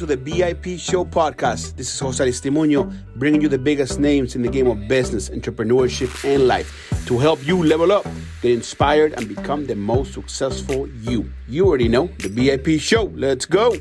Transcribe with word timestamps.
to 0.00 0.06
the 0.06 0.16
VIP 0.16 0.80
Show 0.80 1.04
podcast. 1.04 1.76
This 1.76 1.92
is 1.92 2.00
Jose 2.00 2.24
Aristimuño 2.24 2.90
bringing 3.16 3.42
you 3.42 3.48
the 3.48 3.58
biggest 3.58 4.00
names 4.00 4.34
in 4.34 4.40
the 4.40 4.48
game 4.48 4.66
of 4.66 4.88
business, 4.88 5.28
entrepreneurship, 5.28 6.24
and 6.24 6.48
life 6.48 6.72
to 7.04 7.18
help 7.18 7.46
you 7.46 7.62
level 7.62 7.92
up, 7.92 8.06
get 8.40 8.52
inspired, 8.52 9.12
and 9.18 9.28
become 9.28 9.66
the 9.66 9.76
most 9.76 10.14
successful 10.14 10.88
you. 11.02 11.30
You 11.48 11.66
already 11.66 11.88
know 11.88 12.06
the 12.20 12.30
VIP 12.30 12.80
Show. 12.80 13.12
Let's 13.14 13.44
go. 13.44 13.76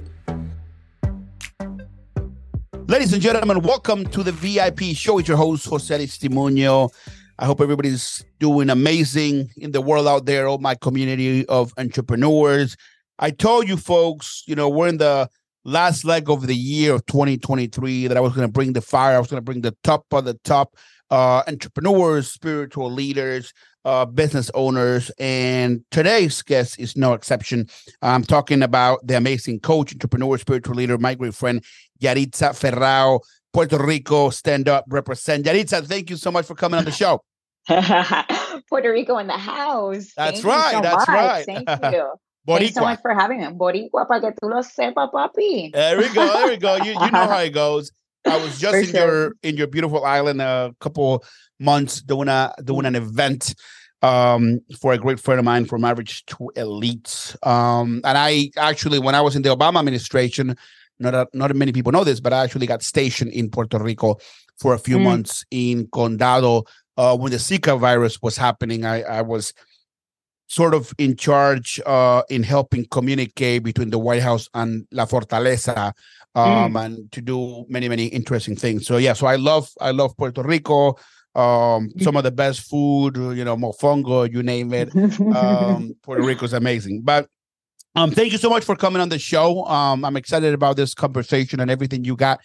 Ladies 2.88 3.14
and 3.14 3.22
gentlemen, 3.22 3.62
welcome 3.62 4.06
to 4.08 4.22
the 4.22 4.34
VIP 4.34 4.98
Show. 4.98 5.20
It's 5.20 5.30
your 5.30 5.38
host, 5.38 5.68
Jose 5.68 5.98
Aristimuño. 5.98 6.90
I 7.38 7.46
hope 7.46 7.62
everybody's 7.62 8.26
doing 8.40 8.70
amazing 8.70 9.52
in 9.56 9.72
the 9.72 9.80
world 9.80 10.06
out 10.06 10.26
there, 10.26 10.50
all 10.50 10.58
my 10.58 10.76
community 10.76 11.46
of 11.46 11.72
entrepreneurs. 11.78 12.76
I 13.20 13.32
told 13.32 13.70
you 13.70 13.78
folks, 13.78 14.44
you 14.48 14.56
know, 14.56 14.68
we're 14.68 14.90
in 14.90 14.98
the 14.98 15.30
last 15.70 16.04
leg 16.04 16.30
of 16.30 16.48
the 16.48 16.56
year 16.56 16.94
of 16.94 17.06
2023 17.06 18.08
that 18.08 18.18
I 18.18 18.20
was 18.20 18.34
going 18.34 18.48
to 18.48 18.52
bring 18.52 18.74
the 18.74 18.82
fire. 18.82 19.16
I 19.16 19.20
was 19.20 19.30
going 19.30 19.38
to 19.38 19.46
bring 19.46 19.62
the 19.62 19.76
top 19.84 20.06
of 20.12 20.26
the 20.26 20.34
top 20.44 20.76
uh, 21.12 21.44
entrepreneurs, 21.48 22.32
spiritual 22.32 22.92
leaders, 22.92 23.54
uh, 23.86 24.06
business 24.06 24.52
owners. 24.54 25.12
And 25.20 25.84
today's 25.92 26.42
guest 26.42 26.80
is 26.80 26.96
no 26.98 27.14
exception. 27.14 27.68
I'm 28.02 28.24
talking 28.24 28.62
about 28.62 29.06
the 29.06 29.18
amazing 29.18 29.60
coach, 29.62 29.94
entrepreneur, 29.94 30.38
spiritual 30.38 30.76
leader, 30.76 30.98
my 30.98 31.16
great 31.16 31.36
friend, 31.36 31.64
Yarixa 32.02 32.52
Ferrao, 32.52 33.20
Puerto 33.54 33.78
Rico, 33.78 34.30
stand 34.30 34.70
up, 34.70 34.86
represent. 34.88 35.46
Yarixa, 35.46 35.86
thank 35.86 36.10
you 36.10 36.18
so 36.18 36.32
much 36.32 36.46
for 36.46 36.56
coming 36.56 36.78
on 36.78 36.86
the 36.86 36.92
show. 36.92 37.22
Puerto 38.70 38.92
Rico 38.92 39.18
in 39.18 39.28
the 39.28 39.34
house. 39.34 40.12
That's 40.16 40.42
Thank 40.42 40.46
right. 40.46 40.74
So 40.74 40.82
that's 40.82 41.08
much. 41.08 41.10
right. 41.10 41.46
Thank 41.46 41.94
you. 41.94 42.14
Boricua. 42.48 42.58
Thanks 42.60 42.74
so 42.76 42.82
much 42.82 43.02
for 43.02 43.14
having 43.14 43.42
me. 43.42 43.48
Boricua, 43.48 44.08
para 44.08 44.22
que 44.22 44.32
tú 44.32 44.50
lo 44.50 44.62
sepa, 44.62 45.12
papi. 45.12 45.72
There 45.72 45.98
we 45.98 46.10
go. 46.14 46.26
There 46.26 46.48
we 46.48 46.58
go. 46.58 46.76
You, 46.78 46.92
you 46.92 47.12
know 47.12 47.28
how 47.28 47.40
it 47.40 47.50
goes. 47.54 47.92
I 48.26 48.38
was 48.38 48.60
just 48.60 48.74
for 48.74 48.80
in 48.80 48.86
sure. 48.86 49.08
your 49.08 49.36
in 49.44 49.58
your 49.58 49.68
beautiful 49.68 50.04
island 50.04 50.42
a 50.42 50.74
couple 50.80 51.24
months 51.60 52.02
doing 52.02 52.28
a 52.28 52.54
doing 52.64 52.86
an 52.86 52.96
event 52.96 53.56
um, 54.02 54.60
for 54.80 54.94
a 54.94 54.98
great 54.98 55.20
friend 55.20 55.40
of 55.40 55.46
mine 55.46 55.66
from 55.66 55.86
average 55.86 56.26
to 56.28 56.52
elite. 56.56 57.36
Um, 57.44 58.02
and 58.04 58.18
I 58.18 58.52
actually, 58.58 59.00
when 59.00 59.16
I 59.16 59.22
was 59.22 59.36
in 59.36 59.42
the 59.42 59.56
Obama 59.56 59.80
administration, 59.80 60.56
not 61.00 61.16
a, 61.16 61.28
not 61.34 61.56
many 61.56 61.72
people 61.72 61.92
know 61.92 62.04
this, 62.04 62.20
but 62.20 62.34
I 62.34 62.44
actually 62.44 62.68
got 62.68 62.84
stationed 62.84 63.32
in 63.32 63.50
Puerto 63.50 63.80
Rico 63.80 64.18
for 64.58 64.74
a 64.74 64.80
few 64.80 64.98
mm. 64.98 65.04
months 65.04 65.46
in 65.52 65.88
Condado 65.88 66.66
uh, 66.98 67.16
when 67.18 67.32
the 67.32 67.38
Zika 67.38 67.80
virus 67.80 68.22
was 68.22 68.38
happening. 68.38 68.86
I, 68.86 69.04
I 69.04 69.22
was 69.22 69.54
sort 70.50 70.74
of 70.74 70.92
in 70.98 71.16
charge 71.16 71.80
uh, 71.86 72.24
in 72.30 72.44
helping 72.44 72.86
communicate 72.86 73.64
between 73.64 73.92
the 73.92 74.00
White 74.00 74.24
House 74.24 74.50
and 74.56 74.86
La 74.92 75.06
Fortaleza, 75.06 75.94
um, 76.36 76.74
mm. 76.74 76.86
and 76.86 77.12
to 77.12 77.22
do 77.22 77.66
many 77.70 77.88
many 77.88 78.08
interesting 78.08 78.56
things. 78.56 78.86
So 78.86 78.98
yeah, 78.98 79.14
so 79.14 79.28
I 79.28 79.38
love 79.38 79.70
I 79.80 79.92
love 79.92 80.18
Puerto 80.18 80.44
Rico. 80.44 80.98
Um, 81.36 81.92
some 82.02 82.18
of 82.18 82.24
the 82.24 82.32
best 82.32 82.62
food, 82.62 83.16
you 83.16 83.46
know, 83.46 83.56
mofongo, 83.56 84.30
you 84.30 84.42
name 84.42 84.74
it. 84.74 84.94
Um, 85.22 85.96
Puerto 86.04 86.24
Rico 86.24 86.44
is 86.44 86.54
amazing. 86.54 87.02
But 87.04 87.30
um, 87.96 88.12
thank 88.12 88.32
you 88.32 88.40
so 88.40 88.50
much 88.50 88.66
for 88.66 88.76
coming 88.76 89.02
on 89.02 89.10
the 89.10 89.20
show. 89.20 89.64
Um, 89.66 90.04
I'm 90.04 90.18
excited 90.18 90.54
about 90.54 90.76
this 90.76 90.96
conversation 90.96 91.60
and 91.60 91.70
everything 91.70 92.04
you 92.04 92.16
got 92.16 92.40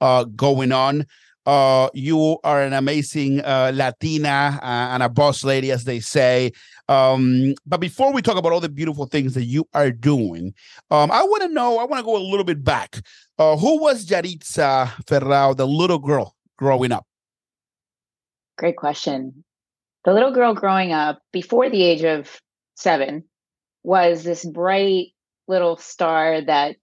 uh, 0.00 0.24
going 0.24 0.70
on. 0.70 1.04
Uh, 1.48 1.88
you 1.94 2.38
are 2.44 2.60
an 2.60 2.74
amazing 2.74 3.40
uh, 3.40 3.72
Latina 3.74 4.60
uh, 4.62 4.92
and 4.92 5.02
a 5.02 5.08
boss 5.08 5.42
lady, 5.44 5.70
as 5.70 5.84
they 5.84 5.98
say. 5.98 6.52
Um, 6.90 7.54
but 7.64 7.80
before 7.80 8.12
we 8.12 8.20
talk 8.20 8.36
about 8.36 8.52
all 8.52 8.60
the 8.60 8.68
beautiful 8.68 9.06
things 9.06 9.32
that 9.32 9.44
you 9.44 9.66
are 9.72 9.90
doing, 9.90 10.52
um, 10.90 11.10
I 11.10 11.22
want 11.22 11.44
to 11.44 11.48
know, 11.48 11.78
I 11.78 11.84
want 11.84 12.00
to 12.00 12.04
go 12.04 12.18
a 12.18 12.20
little 12.20 12.44
bit 12.44 12.62
back. 12.62 13.00
Uh, 13.38 13.56
who 13.56 13.80
was 13.80 14.04
Yarixa 14.04 14.88
Ferrao, 15.06 15.56
the 15.56 15.66
little 15.66 15.98
girl 15.98 16.36
growing 16.58 16.92
up? 16.92 17.06
Great 18.58 18.76
question. 18.76 19.42
The 20.04 20.12
little 20.12 20.32
girl 20.32 20.52
growing 20.52 20.92
up 20.92 21.22
before 21.32 21.70
the 21.70 21.82
age 21.82 22.04
of 22.04 22.42
seven 22.74 23.24
was 23.82 24.22
this 24.22 24.44
bright 24.44 25.14
little 25.46 25.78
star 25.78 26.42
that 26.42 26.76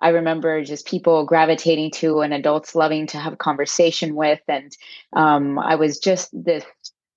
I 0.00 0.10
remember 0.10 0.62
just 0.64 0.86
people 0.86 1.26
gravitating 1.26 1.90
to 1.92 2.20
and 2.20 2.32
adults 2.32 2.74
loving 2.74 3.06
to 3.08 3.18
have 3.18 3.34
a 3.34 3.36
conversation 3.36 4.14
with. 4.14 4.40
And 4.48 4.72
um, 5.12 5.58
I 5.58 5.74
was 5.74 5.98
just 5.98 6.30
this 6.32 6.64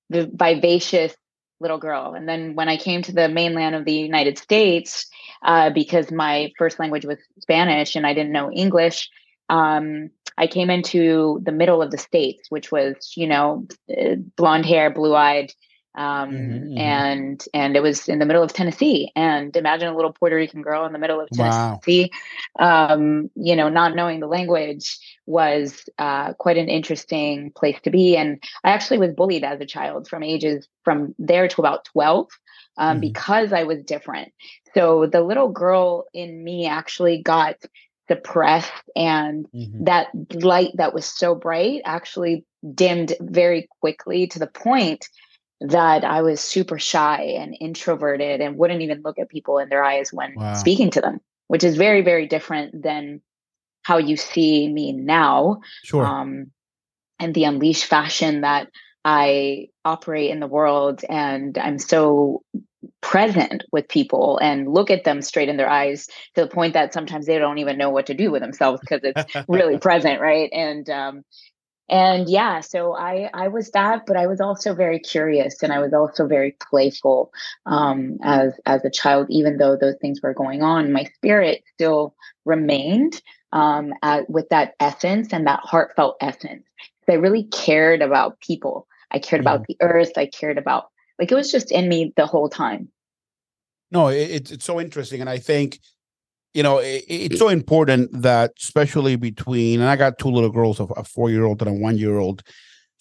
vivacious 0.10 1.16
little 1.60 1.78
girl. 1.78 2.14
And 2.14 2.28
then 2.28 2.56
when 2.56 2.70
I 2.70 2.78
came 2.78 3.02
to 3.04 3.14
the 3.14 3.30
mainland 3.30 3.76
of 3.76 3.86
the 3.86 3.94
United 3.94 4.38
States, 4.38 5.08
uh, 5.44 5.70
because 5.70 6.12
my 6.12 6.52
first 6.58 6.78
language 6.80 7.06
was 7.06 7.18
Spanish 7.40 7.96
and 7.96 8.06
I 8.06 8.14
didn't 8.14 8.34
know 8.34 8.52
English, 8.52 9.10
um, 9.50 10.10
I 10.38 10.48
came 10.48 10.70
into 10.70 11.42
the 11.44 11.52
middle 11.52 11.82
of 11.82 11.92
the 11.92 11.98
states, 11.98 12.50
which 12.50 12.72
was, 12.72 13.14
you 13.16 13.28
know, 13.28 13.68
uh, 13.90 14.16
blonde 14.36 14.66
hair, 14.66 14.90
blue 14.90 15.16
eyed, 15.16 15.54
um, 15.96 16.32
mm-hmm, 16.32 16.54
mm-hmm, 16.54 16.78
and 16.78 17.46
and 17.54 17.76
it 17.76 17.84
was 17.84 18.08
in 18.08 18.20
the 18.20 18.26
middle 18.26 18.44
of 18.44 18.54
Tennessee. 18.54 19.12
And 19.16 19.56
imagine 19.56 19.88
a 19.88 19.96
little 19.96 20.14
Puerto 20.14 20.36
Rican 20.36 20.62
girl 20.62 20.86
in 20.86 20.94
the 20.94 21.00
middle 21.00 21.20
of 21.20 21.30
Tennessee, 21.30 22.12
wow. 22.60 22.94
um, 22.94 23.30
you 23.36 23.56
know, 23.56 23.70
not 23.70 23.96
knowing 23.96 24.20
the 24.20 24.28
language 24.28 24.98
was 25.26 25.88
uh, 25.98 26.34
quite 26.34 26.58
an 26.58 26.70
interesting 26.70 27.52
place 27.52 27.80
to 27.84 27.92
be. 27.92 28.18
And 28.18 28.44
I 28.64 28.72
actually 28.72 29.00
was 29.00 29.14
bullied 29.14 29.44
as 29.44 29.62
a 29.62 29.66
child 29.66 30.08
from 30.08 30.24
ages 30.24 30.68
from 30.84 31.16
there 31.20 31.48
to 31.48 31.62
about 31.62 31.86
twelve. 31.86 32.30
Um, 32.76 32.96
mm-hmm. 32.96 33.02
Because 33.02 33.54
I 33.54 33.64
was 33.64 33.84
different. 33.84 34.34
So 34.74 35.06
the 35.06 35.22
little 35.22 35.50
girl 35.50 36.06
in 36.12 36.44
me 36.44 36.66
actually 36.66 37.22
got 37.22 37.58
suppressed 38.08 38.72
and 38.96 39.46
mm-hmm. 39.54 39.86
that 39.86 40.08
light 40.34 40.72
that 40.76 40.94
was 40.94 41.06
so 41.06 41.36
bright 41.36 41.82
actually 41.86 42.46
dimmed 42.74 43.14
very 43.22 43.70
quickly 43.80 44.28
to 44.28 44.40
the 44.40 44.48
point 44.48 45.08
that 45.64 46.04
I 46.04 46.22
was 46.22 46.42
super 46.42 46.78
shy 46.78 47.22
and 47.40 47.56
introverted 47.60 48.42
and 48.42 48.58
wouldn't 48.58 48.82
even 48.82 49.02
look 49.04 49.18
at 49.18 49.30
people 49.30 49.60
in 49.60 49.70
their 49.70 49.84
eyes 49.84 50.12
when 50.12 50.34
wow. 50.36 50.54
speaking 50.56 50.92
to 50.92 51.02
them, 51.02 51.22
which 51.48 51.64
is 51.64 51.78
very, 51.78 52.02
very 52.02 52.28
different 52.28 52.84
than 52.84 53.22
how 53.82 53.98
you 53.98 54.18
see 54.18 54.68
me 54.68 54.92
now. 54.92 55.62
Sure. 55.84 56.06
Um, 56.06 56.52
and 57.18 57.34
the 57.34 57.46
unleashed 57.46 57.86
fashion 57.86 58.42
that 58.42 58.68
I 59.06 59.70
operate 59.86 60.32
in 60.32 60.42
the 60.42 60.48
world. 60.48 61.02
And 61.08 61.58
I'm 61.58 61.80
so 61.80 62.44
present 63.00 63.64
with 63.72 63.88
people 63.88 64.40
and 64.42 64.68
look 64.68 64.92
at 64.92 65.06
them 65.06 65.22
straight 65.22 65.48
in 65.48 65.56
their 65.56 65.70
eyes 65.70 66.08
to 66.36 66.42
the 66.42 66.48
point 66.48 66.74
that 66.74 66.94
sometimes 66.94 67.26
they 67.26 67.38
don't 67.38 67.60
even 67.60 67.78
know 67.78 67.90
what 67.90 68.08
to 68.08 68.14
do 68.14 68.32
with 68.32 68.42
themselves 68.42 68.82
because 68.82 69.02
it's 69.04 69.48
really 69.48 69.78
present. 69.80 70.20
Right. 70.20 70.50
And, 70.52 70.90
um, 70.90 71.24
and 71.90 72.30
yeah 72.30 72.62
so 72.62 72.96
i 72.96 73.30
i 73.34 73.48
was 73.48 73.72
that 73.72 74.06
but 74.06 74.16
i 74.16 74.26
was 74.26 74.40
also 74.40 74.74
very 74.74 75.00
curious 75.00 75.62
and 75.62 75.74
i 75.74 75.80
was 75.80 75.94
also 75.94 76.26
very 76.28 76.56
playful 76.70 77.32
um, 77.66 78.18
as 78.24 78.54
as 78.66 78.86
a 78.86 78.90
child 78.90 79.28
even 79.30 79.58
though 79.58 79.76
those 79.76 79.96
things 80.00 80.22
were 80.22 80.34
going 80.34 80.64
on 80.64 80.94
my 80.94 81.04
spirit 81.16 81.62
still 81.76 82.16
remained 82.46 83.22
um, 83.54 83.94
at, 84.02 84.30
with 84.30 84.50
that 84.50 84.74
essence 84.80 85.32
and 85.32 85.48
that 85.48 85.62
heartfelt 85.64 86.18
essence. 86.20 86.64
I 87.08 87.14
really 87.14 87.44
cared 87.44 88.02
about 88.02 88.40
people. 88.40 88.88
I 89.12 89.20
cared 89.20 89.42
mm-hmm. 89.42 89.48
about 89.48 89.68
the 89.68 89.78
earth. 89.82 90.14
I 90.18 90.26
cared 90.26 90.58
about 90.58 90.86
like 91.20 91.32
it 91.32 91.36
was 91.36 91.52
just 91.52 91.72
in 91.72 91.88
me 91.88 92.12
the 92.18 92.26
whole 92.26 92.50
time. 92.50 92.90
No 93.92 94.08
it, 94.08 94.52
it's 94.52 94.66
so 94.66 94.82
interesting 94.82 95.22
and 95.22 95.30
i 95.30 95.38
think 95.38 95.80
you 96.54 96.64
know, 96.64 96.78
it, 96.78 97.04
it's 97.08 97.40
so 97.40 97.50
important 97.50 98.22
that, 98.22 98.52
especially 98.60 99.16
between, 99.16 99.80
and 99.80 99.90
I 99.90 99.96
got 99.96 100.18
two 100.18 100.30
little 100.30 100.52
girls, 100.52 100.80
a 100.80 101.04
four 101.04 101.30
year 101.30 101.46
old 101.46 101.62
and 101.62 101.70
a 101.70 101.74
one 101.74 101.98
year 101.98 102.18
old, 102.18 102.44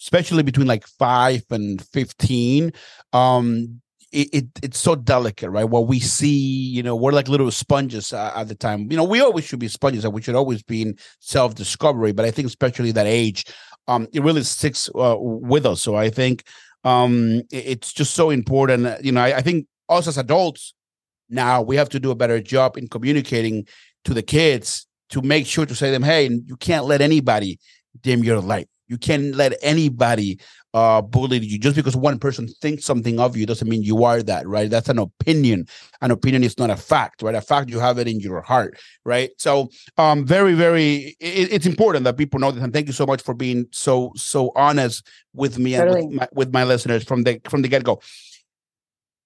especially 0.01 0.43
between 0.43 0.67
like 0.67 0.87
five 0.87 1.43
and 1.49 1.81
15. 1.81 2.73
Um, 3.13 3.81
it, 4.11 4.29
it, 4.31 4.45
it's 4.61 4.79
so 4.79 4.95
delicate, 4.95 5.49
right? 5.49 5.63
What 5.63 5.87
we 5.87 5.99
see, 5.99 6.29
you 6.29 6.83
know, 6.83 6.95
we're 6.95 7.11
like 7.11 7.27
little 7.27 7.49
sponges 7.51 8.13
uh, 8.13 8.31
at 8.35 8.47
the 8.47 8.55
time. 8.55 8.91
You 8.91 8.97
know, 8.97 9.03
we 9.03 9.21
always 9.21 9.45
should 9.45 9.59
be 9.59 9.67
sponges, 9.67 10.05
and 10.05 10.13
we 10.13 10.21
should 10.21 10.35
always 10.35 10.61
be 10.61 10.83
in 10.83 10.97
self 11.19 11.55
discovery. 11.55 12.11
But 12.11 12.25
I 12.25 12.31
think, 12.31 12.47
especially 12.47 12.91
that 12.91 13.07
age, 13.07 13.45
um, 13.87 14.07
it 14.13 14.21
really 14.23 14.43
sticks 14.43 14.87
uh, 14.95 15.15
with 15.19 15.65
us. 15.65 15.81
So 15.81 15.95
I 15.95 16.09
think 16.09 16.43
um, 16.83 17.41
it, 17.51 17.65
it's 17.65 17.91
just 17.91 18.13
so 18.13 18.29
important. 18.29 19.03
You 19.03 19.11
know, 19.11 19.21
I, 19.21 19.37
I 19.37 19.41
think 19.41 19.65
us 19.89 20.07
as 20.07 20.17
adults, 20.17 20.73
now 21.33 21.61
we 21.61 21.75
have 21.75 21.89
to 21.89 21.99
do 21.99 22.11
a 22.11 22.15
better 22.15 22.39
job 22.39 22.77
in 22.77 22.87
communicating 22.87 23.67
to 24.05 24.13
the 24.13 24.21
kids 24.21 24.87
to 25.09 25.21
make 25.21 25.45
sure 25.45 25.65
to 25.65 25.75
say 25.75 25.87
to 25.87 25.91
them, 25.91 26.03
hey, 26.03 26.29
you 26.45 26.55
can't 26.57 26.85
let 26.85 27.01
anybody 27.01 27.59
dim 28.01 28.23
your 28.23 28.39
light. 28.39 28.67
You 28.87 28.97
can't 28.97 29.35
let 29.35 29.53
anybody 29.61 30.39
uh, 30.73 31.01
bully 31.01 31.39
you. 31.39 31.57
Just 31.57 31.75
because 31.75 31.95
one 31.95 32.19
person 32.19 32.47
thinks 32.47 32.83
something 32.83 33.19
of 33.19 33.37
you 33.37 33.45
doesn't 33.45 33.67
mean 33.69 33.83
you 33.83 34.03
are 34.03 34.21
that, 34.23 34.47
right? 34.47 34.69
That's 34.69 34.89
an 34.89 34.99
opinion. 34.99 35.67
An 36.01 36.11
opinion 36.11 36.43
is 36.43 36.57
not 36.57 36.69
a 36.69 36.75
fact, 36.75 37.21
right? 37.21 37.35
A 37.35 37.41
fact 37.41 37.69
you 37.69 37.79
have 37.79 37.97
it 37.97 38.07
in 38.07 38.19
your 38.19 38.41
heart, 38.41 38.79
right? 39.05 39.29
So, 39.37 39.69
um, 39.97 40.25
very, 40.25 40.53
very, 40.53 41.15
it, 41.19 41.53
it's 41.53 41.65
important 41.65 42.03
that 42.05 42.17
people 42.17 42.39
know 42.39 42.51
this. 42.51 42.63
And 42.63 42.73
thank 42.73 42.87
you 42.87 42.93
so 42.93 43.05
much 43.05 43.21
for 43.21 43.33
being 43.33 43.67
so 43.71 44.11
so 44.15 44.51
honest 44.55 45.07
with 45.33 45.57
me 45.59 45.75
totally. 45.75 45.99
and 45.99 46.09
with 46.09 46.17
my, 46.19 46.27
with 46.33 46.53
my 46.53 46.63
listeners 46.63 47.03
from 47.03 47.23
the 47.23 47.39
from 47.49 47.61
the 47.61 47.67
get 47.67 47.83
go. 47.83 48.01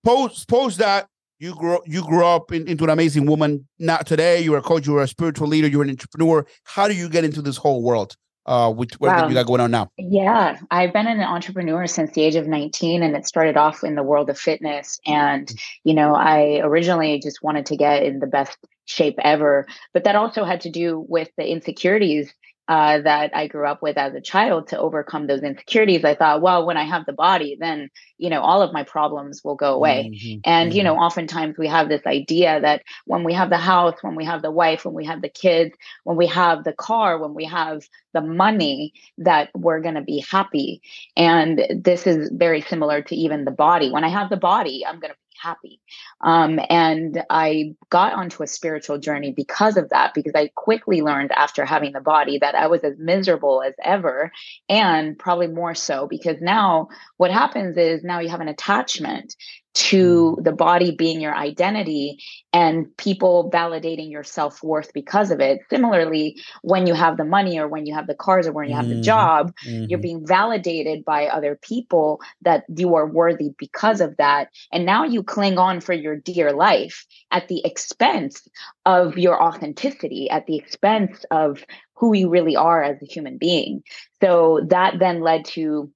Post 0.04 0.48
post 0.48 0.78
that 0.78 1.08
you 1.40 1.56
grew 1.56 1.80
you 1.86 2.04
grew 2.04 2.26
up 2.26 2.52
in, 2.52 2.68
into 2.68 2.84
an 2.84 2.90
amazing 2.90 3.26
woman. 3.26 3.68
Not 3.80 4.06
today, 4.08 4.42
you're 4.42 4.58
a 4.58 4.62
coach, 4.62 4.88
you're 4.88 5.02
a 5.02 5.08
spiritual 5.08 5.48
leader, 5.48 5.68
you're 5.68 5.84
an 5.84 5.90
entrepreneur. 5.90 6.46
How 6.64 6.88
do 6.88 6.96
you 6.96 7.10
get 7.10 7.24
into 7.24 7.42
this 7.42 7.58
whole 7.58 7.84
world? 7.84 8.16
Uh, 8.46 8.72
with 8.72 8.94
what 9.02 9.10
wow. 9.10 9.28
you 9.28 9.34
got 9.34 9.46
going 9.46 9.60
on 9.60 9.70
now? 9.70 9.92
Yeah, 9.98 10.58
I've 10.72 10.94
been 10.94 11.06
an 11.06 11.20
entrepreneur 11.20 11.86
since 11.86 12.14
the 12.14 12.22
age 12.22 12.36
of 12.36 12.48
19, 12.48 13.04
and 13.04 13.14
it 13.14 13.28
started 13.28 13.58
off 13.58 13.84
in 13.84 13.96
the 13.96 14.04
world 14.04 14.30
of 14.30 14.40
fitness. 14.40 15.02
And 15.06 15.48
mm. 15.48 15.60
you 15.84 15.94
know, 15.94 16.16
I 16.16 16.62
originally 16.64 17.20
just 17.20 17.44
wanted 17.44 17.66
to 17.66 17.76
get 17.76 18.04
in 18.04 18.20
the 18.20 18.28
best 18.28 18.58
shape 18.86 19.16
ever, 19.22 19.68
but 19.94 20.06
that 20.06 20.16
also 20.16 20.46
had 20.46 20.62
to 20.62 20.70
do 20.70 21.06
with 21.10 21.30
the 21.38 21.46
insecurities 21.46 22.34
uh, 22.68 23.02
that 23.02 23.36
I 23.36 23.48
grew 23.48 23.66
up 23.66 23.82
with 23.82 23.98
as 23.98 24.14
a 24.14 24.22
child 24.22 24.68
to 24.70 24.80
overcome 24.80 25.28
those 25.28 25.42
insecurities. 25.42 26.04
I 26.04 26.16
thought, 26.16 26.42
well, 26.42 26.66
when 26.66 26.78
I 26.78 26.84
have 26.84 27.06
the 27.06 27.14
body, 27.14 27.58
then 27.60 27.90
you 28.18 28.30
know 28.30 28.42
all 28.42 28.62
of 28.62 28.74
my 28.74 28.84
problems 28.84 29.44
will 29.44 29.56
go 29.56 29.74
away. 29.74 30.12
Mm-hmm. 30.14 30.40
And 30.44 30.70
mm-hmm. 30.70 30.78
you 30.78 30.84
know, 30.84 30.94
mm-hmm. 30.94 31.04
oftentimes 31.04 31.58
we 31.58 31.68
have 31.68 31.90
this 31.90 32.06
idea 32.06 32.60
that 32.62 32.84
when 33.06 33.24
we 33.24 33.34
have 33.34 33.50
the 33.50 33.58
house, 33.58 33.96
when 34.02 34.16
we 34.16 34.26
have 34.26 34.42
the 34.42 34.52
wife, 34.52 34.86
when 34.86 34.94
we 34.94 35.06
have 35.06 35.22
the 35.22 35.30
kids, 35.30 35.76
when 36.04 36.18
we 36.18 36.28
have 36.28 36.64
the 36.64 36.74
car, 36.74 37.20
when 37.20 37.34
we 37.34 37.46
have 37.46 37.84
the 38.14 38.22
money, 38.22 38.94
that 39.18 39.50
we're 39.56 39.82
going 39.82 39.96
to 39.96 40.02
be 40.02 40.26
happy. 40.30 40.82
And 41.16 41.62
this 41.70 42.08
is 42.08 42.30
very 42.34 42.62
similar 42.62 43.02
to 43.04 43.16
even 43.16 43.46
the 43.46 43.52
body. 43.52 43.92
When 43.92 44.04
I 44.04 44.10
have 44.10 44.30
the 44.30 44.38
body, 44.38 44.86
I'm 44.86 45.00
going 45.00 45.14
to 45.14 45.20
happy. 45.42 45.82
Um, 46.22 46.60
and 46.70 47.24
I 47.30 47.76
got 47.90 48.14
onto 48.14 48.44
a 48.44 48.48
spiritual 48.48 48.98
journey 48.98 49.32
because 49.32 49.78
of 49.78 49.90
that, 49.90 50.14
because 50.14 50.34
I 50.36 50.52
quickly 50.56 51.02
learned 51.02 51.32
after 51.32 51.66
having 51.66 51.94
the 51.94 52.02
body 52.02 52.40
that 52.40 52.56
I 52.56 52.68
was 52.68 52.84
as 52.84 52.98
miserable 52.98 53.62
as 53.62 53.74
ever, 53.84 54.32
and 54.70 55.18
probably 55.18 55.48
more 55.48 55.76
so 55.76 56.08
because 56.08 56.42
now 56.42 56.90
what 57.18 57.32
happens 57.32 57.78
is 57.78 58.04
now 58.04 58.20
you 58.20 58.30
have 58.30 58.42
an 58.42 58.48
attachment 58.48 59.36
to 59.78 60.36
mm. 60.40 60.44
the 60.44 60.52
body 60.52 60.90
being 60.90 61.22
your 61.22 61.36
identity 61.36 62.20
and 62.52 62.96
people 62.98 63.52
validating 63.54 64.10
your 64.10 64.24
self-worth 64.24 64.92
because 64.92 65.30
of 65.30 65.40
it 65.40 65.60
similarly 65.70 66.36
when 66.64 66.88
you 66.88 66.96
have 66.96 67.16
the 67.16 67.24
money 67.24 67.60
or 67.60 67.68
when 67.68 67.86
you 67.86 67.94
have 67.94 68.08
the 68.08 68.16
cars 68.16 68.48
or 68.48 68.54
when 68.54 68.68
you 68.68 68.76
have 68.76 68.86
mm-hmm. 68.86 68.96
the 68.96 69.02
job 69.02 69.54
mm-hmm. 69.66 69.86
you're 69.88 70.00
being 70.00 70.26
validated 70.26 71.06
by 71.06 71.28
other 71.28 71.60
people 71.62 72.20
that 72.42 72.64
you 72.76 72.96
are 72.96 73.06
worthy 73.06 73.52
because 73.60 74.02
of 74.02 74.18
that 74.18 74.50
and 74.72 74.84
now 74.84 75.04
you 75.04 75.22
cling 75.22 75.60
on 75.60 75.80
for 75.80 75.94
your 75.94 76.16
dear 76.16 76.52
life 76.52 77.06
at 77.30 77.48
the 77.48 77.62
expense 77.64 78.48
of 78.86 79.16
your 79.16 79.42
authenticity 79.42 80.28
at 80.32 80.48
the 80.48 80.56
expense 80.56 81.24
of 81.30 81.64
who 81.94 82.16
you 82.16 82.30
really 82.30 82.56
are 82.56 82.82
as 82.82 83.00
a 83.04 83.06
human 83.06 83.38
being 83.38 83.84
so 84.22 84.60
that 84.70 84.98
then 84.98 85.22
led 85.22 85.46
to 85.46 85.92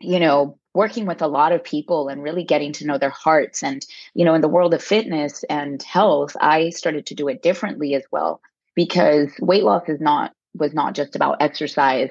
you 0.00 0.20
know 0.20 0.56
working 0.74 1.06
with 1.06 1.22
a 1.22 1.26
lot 1.26 1.52
of 1.52 1.62
people 1.62 2.08
and 2.08 2.22
really 2.22 2.44
getting 2.44 2.72
to 2.72 2.86
know 2.86 2.98
their 2.98 3.10
hearts. 3.10 3.62
And 3.62 3.84
you 4.14 4.24
know 4.24 4.34
in 4.34 4.40
the 4.40 4.48
world 4.48 4.74
of 4.74 4.82
fitness 4.82 5.44
and 5.48 5.82
health 5.82 6.36
i 6.40 6.70
started 6.70 7.06
to 7.06 7.14
do 7.14 7.28
it 7.28 7.42
differently 7.42 7.94
as 7.94 8.02
well 8.10 8.40
because 8.74 9.30
weight 9.40 9.64
loss 9.64 9.88
is 9.88 10.00
not 10.00 10.32
was 10.54 10.74
not 10.74 10.94
just 10.94 11.16
about 11.16 11.40
exercise. 11.40 12.10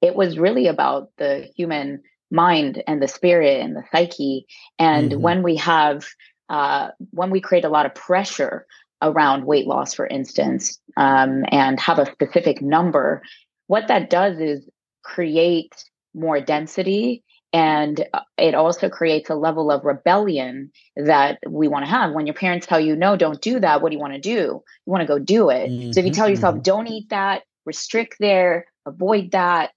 It 0.00 0.14
was 0.14 0.38
really 0.38 0.66
about 0.66 1.10
the 1.18 1.48
human 1.56 2.02
mind 2.30 2.82
and 2.86 3.02
the 3.02 3.08
spirit 3.08 3.60
and 3.60 3.74
the 3.74 3.84
psyche. 3.90 4.46
And 4.78 5.12
mm-hmm. 5.12 5.20
when 5.20 5.42
we 5.42 5.56
have 5.56 6.06
uh, 6.48 6.90
when 7.10 7.30
we 7.30 7.40
create 7.40 7.64
a 7.64 7.68
lot 7.68 7.86
of 7.86 7.94
pressure 7.94 8.66
around 9.02 9.46
weight 9.46 9.66
loss 9.66 9.94
for 9.94 10.06
instance 10.06 10.78
um, 10.96 11.44
and 11.50 11.80
have 11.80 11.98
a 11.98 12.10
specific 12.12 12.60
number 12.60 13.22
what 13.66 13.88
that 13.88 14.10
does 14.10 14.38
is 14.38 14.68
create 15.02 15.72
more 16.12 16.38
density 16.38 17.24
and 17.52 18.06
uh, 18.14 18.20
it 18.38 18.54
also 18.54 18.88
creates 18.88 19.28
a 19.30 19.34
level 19.34 19.70
of 19.70 19.84
rebellion 19.84 20.70
that 20.96 21.38
we 21.48 21.68
want 21.68 21.84
to 21.84 21.90
have 21.90 22.12
when 22.12 22.26
your 22.26 22.34
parents 22.34 22.66
tell 22.66 22.80
you 22.80 22.94
no 22.94 23.16
don't 23.16 23.40
do 23.40 23.58
that 23.60 23.82
what 23.82 23.90
do 23.90 23.96
you 23.96 24.00
want 24.00 24.14
to 24.14 24.20
do 24.20 24.30
you 24.30 24.62
want 24.86 25.00
to 25.00 25.06
go 25.06 25.18
do 25.18 25.50
it 25.50 25.70
mm-hmm. 25.70 25.92
so 25.92 26.00
if 26.00 26.06
you 26.06 26.12
tell 26.12 26.28
yourself 26.28 26.54
mm-hmm. 26.54 26.62
don't 26.62 26.86
eat 26.86 27.08
that 27.10 27.42
restrict 27.66 28.16
there 28.20 28.66
avoid 28.86 29.30
that 29.32 29.70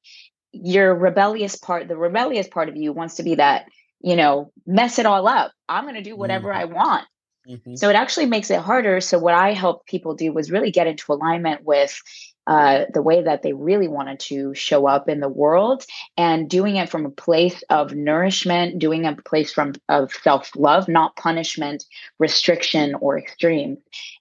your 0.52 0.94
rebellious 0.94 1.56
part 1.56 1.88
the 1.88 1.98
rebellious 1.98 2.48
part 2.48 2.70
of 2.70 2.76
you 2.76 2.94
wants 2.94 3.16
to 3.16 3.24
be 3.24 3.36
that 3.36 3.66
you 4.02 4.16
know 4.16 4.52
mess 4.66 5.00
it 5.00 5.06
all 5.06 5.28
up 5.28 5.52
i'm 5.68 5.84
going 5.84 5.96
to 5.96 6.02
do 6.02 6.16
whatever 6.16 6.50
mm-hmm. 6.50 6.62
i 6.62 6.66
want 6.66 7.08
mm-hmm. 7.48 7.76
so 7.76 7.90
it 7.90 7.96
actually 7.96 8.26
makes 8.26 8.52
it 8.52 8.60
harder 8.60 9.02
so 9.02 9.18
what 9.18 9.34
i 9.34 9.54
help 9.54 9.86
people 9.88 10.16
do 10.16 10.32
was 10.32 10.52
really 10.52 10.72
get 10.72 10.88
into 10.88 11.12
alignment 11.12 11.64
with 11.64 12.00
uh, 12.46 12.86
the 12.94 13.02
way 13.02 13.24
that 13.24 13.42
they 13.42 13.54
really 13.54 13.88
wanted 13.88 14.20
to 14.20 14.54
show 14.54 14.86
up 14.86 15.08
in 15.08 15.20
the 15.20 15.30
world 15.30 15.86
and 16.18 16.50
doing 16.50 16.76
it 16.76 16.90
from 16.90 17.06
a 17.06 17.10
place 17.10 17.64
of 17.70 17.96
nourishment 17.96 18.80
doing 18.80 19.06
a 19.06 19.16
place 19.16 19.54
from 19.54 19.74
of 19.88 20.12
self-love 20.12 20.88
not 20.88 21.16
punishment 21.16 21.86
restriction 22.20 22.96
or 22.96 23.18
extreme 23.18 23.78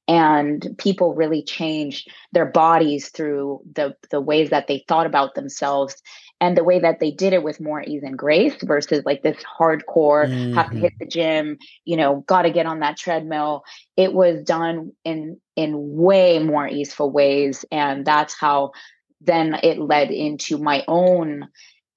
and 0.06 0.74
people 0.78 1.14
really 1.14 1.42
changed 1.42 2.10
their 2.32 2.46
bodies 2.46 3.08
through 3.08 3.60
the 3.74 3.94
the 4.10 4.20
ways 4.20 4.50
that 4.50 4.66
they 4.66 4.84
thought 4.86 5.06
about 5.06 5.34
themselves 5.34 6.00
and 6.42 6.56
the 6.56 6.64
way 6.64 6.80
that 6.80 6.98
they 6.98 7.12
did 7.12 7.32
it 7.32 7.44
with 7.44 7.60
more 7.60 7.82
ease 7.82 8.02
and 8.02 8.18
grace 8.18 8.56
versus 8.64 9.04
like 9.06 9.22
this 9.22 9.40
hardcore 9.44 10.26
mm-hmm. 10.26 10.54
have 10.54 10.70
to 10.70 10.76
hit 10.76 10.92
mm-hmm. 10.92 11.04
the 11.04 11.06
gym 11.06 11.58
you 11.84 11.96
know 11.96 12.24
got 12.26 12.42
to 12.42 12.50
get 12.50 12.66
on 12.66 12.80
that 12.80 12.98
treadmill 12.98 13.62
it 13.96 14.12
was 14.12 14.42
done 14.42 14.90
in 15.04 15.40
in 15.54 15.72
way 15.96 16.40
more 16.40 16.66
easeful 16.66 17.10
ways 17.10 17.64
and 17.70 18.04
that's 18.04 18.34
how 18.38 18.72
then 19.20 19.56
it 19.62 19.78
led 19.78 20.10
into 20.10 20.58
my 20.58 20.84
own 20.88 21.48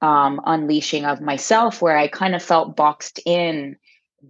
um, 0.01 0.39
unleashing 0.45 1.05
of 1.05 1.19
myself 1.19 1.81
where 1.81 1.97
i 1.97 2.07
kind 2.07 2.35
of 2.35 2.43
felt 2.43 2.75
boxed 2.75 3.19
in 3.25 3.75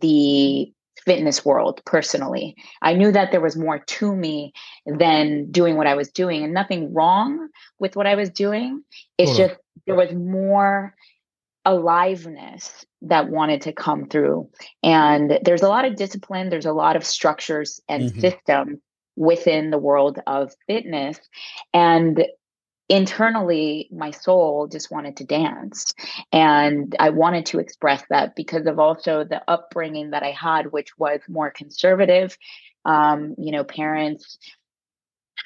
the 0.02 0.72
fitness 1.04 1.46
world 1.46 1.82
personally. 1.86 2.56
I 2.82 2.94
knew 2.94 3.12
that 3.12 3.30
there 3.30 3.40
was 3.40 3.56
more 3.56 3.78
to 3.78 4.16
me 4.16 4.54
than 4.88 5.52
doing 5.52 5.78
what 5.78 5.86
I 5.86 5.94
was 5.94 6.10
doing 6.10 6.44
and 6.44 6.52
nothing 6.52 6.96
wrong 6.96 7.50
with 7.78 7.96
what 7.96 8.08
I 8.08 8.16
was 8.16 8.32
doing. 8.32 8.84
It's 9.20 9.38
just 9.38 9.56
there 9.86 9.96
was 9.96 10.14
more 10.14 10.96
aliveness 11.66 12.86
that 13.02 13.30
wanted 13.30 13.62
to 13.62 13.74
come 13.74 14.08
through. 14.08 14.50
And 14.84 15.40
there's 15.44 15.64
a 15.64 15.70
lot 15.70 15.86
of 15.86 15.96
discipline, 15.96 16.50
there's 16.50 16.66
a 16.66 16.74
lot 16.74 16.96
of 16.96 17.06
structures 17.06 17.82
and 17.90 18.04
mm-hmm. 18.04 18.20
systems 18.20 18.80
within 19.16 19.72
the 19.72 19.78
world 19.78 20.20
of 20.28 20.54
fitness. 20.68 21.20
And 21.74 22.26
internally 22.88 23.90
my 23.92 24.12
soul 24.12 24.68
just 24.68 24.92
wanted 24.92 25.18
to 25.18 25.24
dance 25.24 25.92
and 26.32 26.96
i 27.00 27.10
wanted 27.10 27.44
to 27.44 27.58
express 27.58 28.04
that 28.12 28.36
because 28.36 28.68
of 28.68 28.78
also 28.78 29.24
the 29.24 29.42
upbringing 29.48 30.12
that 30.12 30.22
i 30.22 30.30
had 30.30 30.72
which 30.72 30.96
was 30.96 31.20
more 31.28 31.50
conservative 31.50 32.38
um, 32.86 33.34
you 33.40 33.52
know 33.52 33.64
parents 33.64 34.38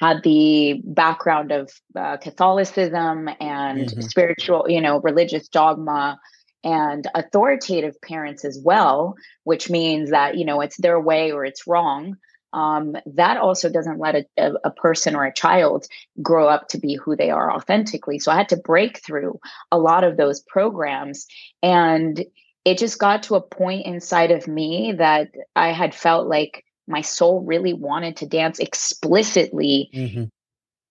had 0.00 0.22
the 0.22 0.80
background 0.84 1.52
of 1.52 1.70
uh, 1.96 2.16
catholicism 2.16 3.28
and 3.40 3.88
mm-hmm. 3.88 4.00
spiritual 4.00 4.66
you 4.68 4.80
know 4.80 5.00
religious 5.00 5.48
dogma 5.48 6.18
and 6.62 7.06
authoritative 7.14 8.00
parents 8.00 8.44
as 8.44 8.60
well 8.62 9.14
which 9.44 9.70
means 9.70 10.10
that 10.10 10.36
you 10.36 10.44
know 10.44 10.60
it's 10.60 10.76
their 10.78 11.00
way 11.00 11.32
or 11.32 11.44
it's 11.44 11.66
wrong 11.66 12.16
um, 12.52 12.96
that 13.06 13.36
also 13.36 13.70
doesn't 13.70 14.00
let 14.00 14.14
a, 14.16 14.26
a, 14.36 14.52
a, 14.64 14.70
person 14.70 15.14
or 15.14 15.24
a 15.24 15.32
child 15.32 15.86
grow 16.20 16.48
up 16.48 16.68
to 16.68 16.78
be 16.78 16.96
who 16.96 17.14
they 17.14 17.30
are 17.30 17.52
authentically. 17.52 18.18
So 18.18 18.32
I 18.32 18.36
had 18.36 18.48
to 18.48 18.56
break 18.56 19.04
through 19.04 19.38
a 19.70 19.78
lot 19.78 20.02
of 20.02 20.16
those 20.16 20.40
programs. 20.40 21.26
And 21.62 22.24
it 22.64 22.78
just 22.78 22.98
got 22.98 23.24
to 23.24 23.36
a 23.36 23.40
point 23.40 23.86
inside 23.86 24.32
of 24.32 24.48
me 24.48 24.94
that 24.98 25.28
I 25.54 25.72
had 25.72 25.94
felt 25.94 26.26
like 26.26 26.64
my 26.90 27.00
soul 27.00 27.40
really 27.40 27.72
wanted 27.72 28.16
to 28.18 28.26
dance 28.26 28.58
explicitly. 28.58 29.90
Mm-hmm. 29.94 30.24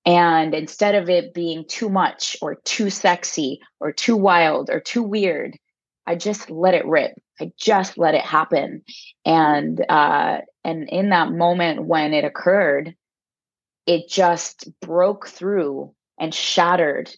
And 0.05 0.55
instead 0.55 0.95
of 0.95 1.09
it 1.09 1.33
being 1.33 1.65
too 1.67 1.89
much 1.89 2.37
or 2.41 2.55
too 2.63 2.89
sexy 2.89 3.59
or 3.79 3.91
too 3.91 4.15
wild 4.15 4.69
or 4.69 4.79
too 4.79 5.03
weird, 5.03 5.57
I 6.07 6.15
just 6.15 6.49
let 6.49 6.73
it 6.73 6.85
rip. 6.85 7.11
I 7.39 7.51
just 7.59 7.97
let 7.97 8.15
it 8.15 8.23
happen. 8.23 8.81
And 9.25 9.79
uh, 9.87 10.39
and 10.63 10.89
in 10.89 11.09
that 11.09 11.31
moment 11.31 11.85
when 11.85 12.13
it 12.13 12.25
occurred, 12.25 12.95
it 13.85 14.09
just 14.09 14.67
broke 14.81 15.27
through 15.27 15.93
and 16.19 16.33
shattered 16.33 17.11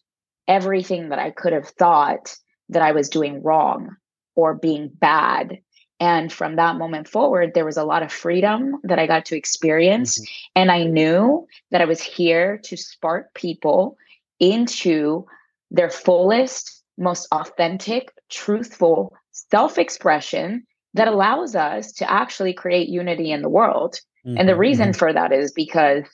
everything 0.48 1.10
that 1.10 1.20
I 1.20 1.32
could 1.32 1.54
have 1.54 1.70
thought 1.70 2.36
that 2.70 2.82
I 2.82 2.92
was 2.92 3.10
doing 3.10 3.42
wrong 3.42 3.96
or 4.36 4.56
being 4.56 4.90
bad. 4.94 5.60
And 6.02 6.34
from 6.34 6.56
that 6.56 6.78
moment 6.78 7.08
forward, 7.08 7.52
there 7.54 7.64
was 7.64 7.78
a 7.78 7.84
lot 7.84 8.02
of 8.02 8.12
freedom 8.12 8.78
that 8.84 8.98
I 8.98 9.06
got 9.06 9.24
to 9.26 9.38
experience. 9.38 10.18
Mm-hmm. 10.18 10.52
And 10.56 10.72
I 10.72 10.84
knew 10.84 11.48
that 11.70 11.80
I 11.80 11.86
was 11.86 12.02
here 12.02 12.58
to 12.64 12.76
spark 12.76 13.36
people 13.36 13.98
into 14.40 15.28
their 15.70 15.92
fullest, 15.92 16.84
most 16.98 17.28
authentic, 17.32 18.12
truthful 18.30 19.16
self 19.30 19.78
expression 19.78 20.66
that 20.96 21.08
allows 21.08 21.56
us 21.56 21.92
to 21.94 22.12
actually 22.12 22.54
create 22.54 22.90
unity 22.90 23.32
in 23.32 23.44
the 23.44 23.50
world. 23.50 24.00
Mm-hmm. 24.26 24.40
And 24.40 24.50
the 24.50 24.58
reason 24.58 24.90
mm-hmm. 24.90 24.98
for 24.98 25.14
that 25.14 25.32
is 25.32 25.52
because 25.52 26.06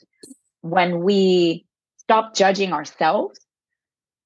when 0.60 1.00
we 1.00 1.64
stop 1.96 2.36
judging 2.36 2.74
ourselves, 2.74 3.40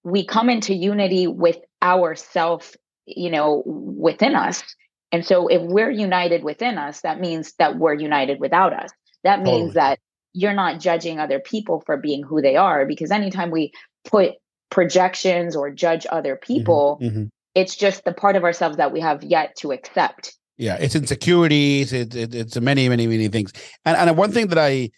we 0.03 0.27
come 0.27 0.51
into 0.51 0.75
unity 0.75 1.29
with 1.29 1.59
ourself, 1.81 2.75
you 3.07 3.31
know, 3.31 3.63
within 3.65 4.35
us. 4.35 4.65
And 5.13 5.25
so 5.25 5.47
if 5.47 5.61
we're 5.63 5.91
united 5.91 6.43
within 6.43 6.79
us, 6.79 7.03
that 7.03 7.21
means 7.21 7.53
that 7.59 7.77
we're 7.77 7.95
united 7.95 8.41
without 8.41 8.73
us. 8.73 8.91
That 9.23 9.43
means 9.43 9.75
that 9.75 9.99
you're 10.33 10.55
not 10.55 10.81
judging 10.81 11.21
other 11.21 11.39
people 11.39 11.83
for 11.85 11.97
being 11.97 12.23
who 12.23 12.41
they 12.41 12.57
are 12.57 12.87
because 12.87 13.11
anytime 13.11 13.51
we 13.51 13.73
put 14.05 14.33
projections 14.71 15.55
or 15.55 15.71
judge 15.71 16.07
other 16.11 16.35
mm-hmm, 16.35 16.55
people, 16.55 16.99
mm-hmm, 17.01 17.19
mm-hmm. 17.19 17.27
it's 17.55 17.77
just 17.77 18.05
the 18.05 18.13
part 18.13 18.37
of 18.37 18.43
ourselves 18.43 18.79
that 18.79 18.93
we 18.93 19.01
have 19.01 19.23
yet 19.23 19.55
to 19.57 19.71
accept. 19.71 20.35
Yeah, 20.57 20.77
it's 20.81 20.95
insecurities, 20.95 21.93
it, 21.93 22.15
it, 22.15 22.35
it's 22.35 22.59
many, 22.61 22.89
many, 22.89 23.07
many 23.07 23.29
things. 23.29 23.53
And 23.85 23.97
and 23.97 24.17
one 24.17 24.33
thing 24.33 24.49
that 24.49 24.59
I, 24.59 24.91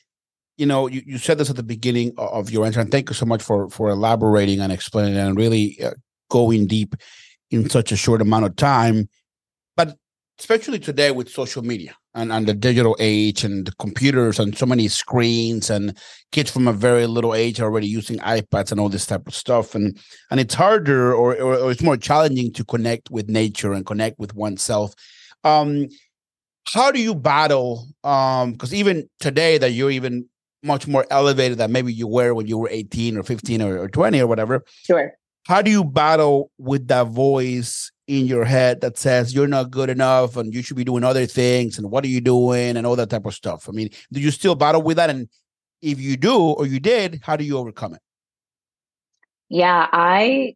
you 0.57 0.67
know, 0.67 0.87
you, 0.87 1.03
you 1.05 1.19
said 1.19 1.39
this 1.39 1.51
at 1.51 1.57
the 1.57 1.63
beginning 1.63 2.13
of 2.19 2.51
your 2.51 2.67
answer, 2.67 2.81
and 2.81 2.91
thank 2.91 3.11
you 3.11 3.15
so 3.15 3.27
much 3.27 3.43
for 3.43 3.69
for 3.71 3.89
elaborating 3.89 4.61
and 4.61 4.73
explaining 4.73 5.17
and 5.17 5.37
really 5.37 5.79
uh, 5.83 5.93
going 6.29 6.67
deep 6.67 6.95
in 7.51 7.69
such 7.69 7.93
a 7.93 7.97
short 7.97 8.21
amount 8.21 8.45
of 8.45 8.57
time. 8.57 9.09
Especially 10.45 10.79
today 10.79 11.11
with 11.11 11.31
social 11.31 11.63
media 11.63 11.97
and, 12.13 12.31
and 12.31 12.47
the 12.47 12.53
digital 12.53 12.95
age 13.01 13.45
and 13.45 13.67
the 13.67 13.73
computers 13.79 14.39
and 14.39 14.55
so 14.55 14.67
many 14.67 14.89
screens 14.89 15.71
and 15.71 15.97
kids 16.33 16.51
from 16.51 16.69
a 16.69 16.73
very 16.75 17.07
little 17.07 17.35
age 17.35 17.61
are 17.61 17.65
already 17.65 17.87
using 17.87 18.19
iPads 18.19 18.71
and 18.71 18.79
all 18.79 18.91
this 18.91 19.07
type 19.07 19.27
of 19.27 19.35
stuff. 19.35 19.75
And 19.75 19.99
and 20.31 20.39
it's 20.39 20.53
harder 20.53 21.15
or, 21.15 21.35
or, 21.35 21.57
or 21.57 21.71
it's 21.71 21.83
more 21.83 21.97
challenging 21.97 22.53
to 22.53 22.65
connect 22.67 23.11
with 23.11 23.27
nature 23.27 23.73
and 23.73 23.87
connect 23.87 24.19
with 24.19 24.35
oneself. 24.35 24.93
Um, 25.45 25.89
how 26.67 26.93
do 26.93 27.01
you 27.01 27.15
battle? 27.15 27.89
Um, 28.05 28.53
because 28.53 28.75
even 28.75 29.09
today 29.21 29.57
that 29.57 29.71
you're 29.71 29.91
even 29.91 30.29
much 30.63 30.87
more 30.87 31.07
elevated 31.11 31.57
than 31.57 31.73
maybe 31.73 31.91
you 31.91 32.07
were 32.07 32.35
when 32.35 32.49
you 32.49 32.59
were 32.59 32.69
18 32.71 33.17
or 33.17 33.23
15 33.23 33.63
or, 33.63 33.79
or 33.79 33.89
20 33.89 34.21
or 34.21 34.27
whatever. 34.27 34.63
Sure. 34.85 35.11
How 35.47 35.63
do 35.63 35.71
you 35.71 35.85
battle 35.85 36.51
with 36.59 36.89
that 36.89 37.07
voice 37.07 37.91
in 38.07 38.27
your 38.27 38.45
head 38.45 38.81
that 38.83 38.99
says 38.99 39.35
you're 39.35 39.47
not 39.47 39.71
good 39.71 39.89
enough 39.89 40.37
and 40.37 40.55
you 40.55 40.63
should 40.63 40.77
be 40.77 40.85
doing 40.85 41.05
other 41.05 41.27
things 41.27 41.79
and 41.79 41.91
what 41.91 42.05
are 42.05 42.09
you 42.09 42.21
doing 42.21 42.77
and 42.77 42.87
all 42.87 42.97
that 42.97 43.11
type 43.11 43.25
of 43.25 43.35
stuff. 43.35 43.69
I 43.69 43.73
mean, 43.73 43.91
do 44.13 44.21
you 44.21 44.31
still 44.31 44.55
battle 44.55 44.83
with 44.83 44.97
that? 44.99 45.11
And 45.11 45.29
if 45.81 46.01
you 46.01 46.17
do 46.17 46.39
or 46.39 46.67
you 46.67 46.81
did, 46.81 47.21
how 47.23 47.37
do 47.37 47.45
you 47.45 47.57
overcome 47.59 47.95
it? 47.95 48.01
Yeah, 49.49 49.87
I 49.93 50.55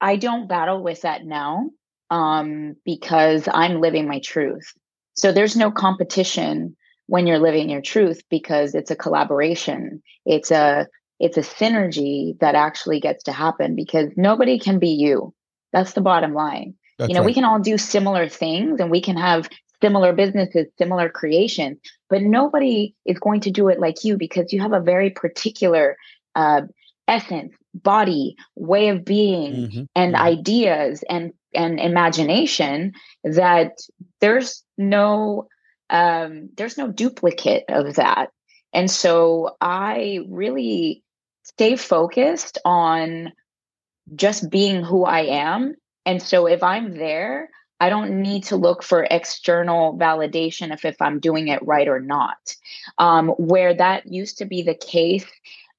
I 0.00 0.16
don't 0.16 0.48
battle 0.48 0.82
with 0.82 1.02
that 1.02 1.24
now 1.24 1.70
um, 2.10 2.76
because 2.84 3.48
I'm 3.52 3.80
living 3.80 4.06
my 4.06 4.20
truth. 4.20 4.72
So 5.14 5.32
there's 5.32 5.56
no 5.56 5.70
competition 5.70 6.76
when 7.06 7.26
you're 7.26 7.38
living 7.38 7.68
your 7.68 7.80
truth 7.80 8.22
because 8.30 8.74
it's 8.74 8.90
a 8.90 8.96
collaboration. 8.96 10.02
It's 10.24 10.50
a 10.50 10.86
it's 11.18 11.36
a 11.36 11.40
synergy 11.40 12.38
that 12.38 12.54
actually 12.54 13.00
gets 13.00 13.24
to 13.24 13.32
happen 13.32 13.74
because 13.74 14.10
nobody 14.16 14.58
can 14.58 14.78
be 14.78 14.90
you. 14.90 15.34
That's 15.72 15.94
the 15.94 16.00
bottom 16.00 16.32
line. 16.32 16.74
That's 16.98 17.08
you 17.08 17.14
know, 17.14 17.20
right. 17.20 17.26
we 17.26 17.34
can 17.34 17.44
all 17.44 17.60
do 17.60 17.78
similar 17.78 18.28
things 18.28 18.80
and 18.80 18.90
we 18.90 19.00
can 19.00 19.16
have 19.16 19.48
similar 19.80 20.12
businesses, 20.12 20.66
similar 20.76 21.08
creations, 21.08 21.78
but 22.10 22.22
nobody 22.22 22.94
is 23.04 23.18
going 23.18 23.40
to 23.42 23.50
do 23.50 23.68
it 23.68 23.78
like 23.78 24.04
you 24.04 24.16
because 24.16 24.52
you 24.52 24.60
have 24.60 24.72
a 24.72 24.80
very 24.80 25.10
particular 25.10 25.96
uh, 26.34 26.62
essence, 27.06 27.54
body, 27.74 28.36
way 28.56 28.88
of 28.88 29.04
being, 29.04 29.52
mm-hmm. 29.52 29.82
and 29.94 30.14
mm-hmm. 30.14 30.22
ideas 30.22 31.04
and 31.08 31.32
and 31.54 31.80
imagination 31.80 32.92
that 33.24 33.72
there's 34.20 34.64
no 34.76 35.48
um, 35.90 36.50
there's 36.56 36.76
no 36.76 36.88
duplicate 36.88 37.64
of 37.68 37.94
that. 37.94 38.30
And 38.72 38.90
so 38.90 39.56
I 39.60 40.20
really 40.28 41.02
stay 41.42 41.76
focused 41.76 42.58
on 42.64 43.32
just 44.14 44.50
being 44.50 44.82
who 44.82 45.04
I 45.04 45.20
am. 45.20 45.74
And 46.08 46.22
so 46.22 46.46
if 46.46 46.62
I'm 46.62 46.96
there, 46.96 47.50
I 47.80 47.90
don't 47.90 48.22
need 48.22 48.44
to 48.44 48.56
look 48.56 48.82
for 48.82 49.06
external 49.10 49.98
validation 49.98 50.72
if, 50.72 50.86
if 50.86 51.02
I'm 51.02 51.20
doing 51.20 51.48
it 51.48 51.60
right 51.62 51.86
or 51.86 52.00
not. 52.00 52.56
Um, 52.96 53.28
where 53.36 53.74
that 53.74 54.10
used 54.10 54.38
to 54.38 54.46
be 54.46 54.62
the 54.62 54.74
case, 54.74 55.26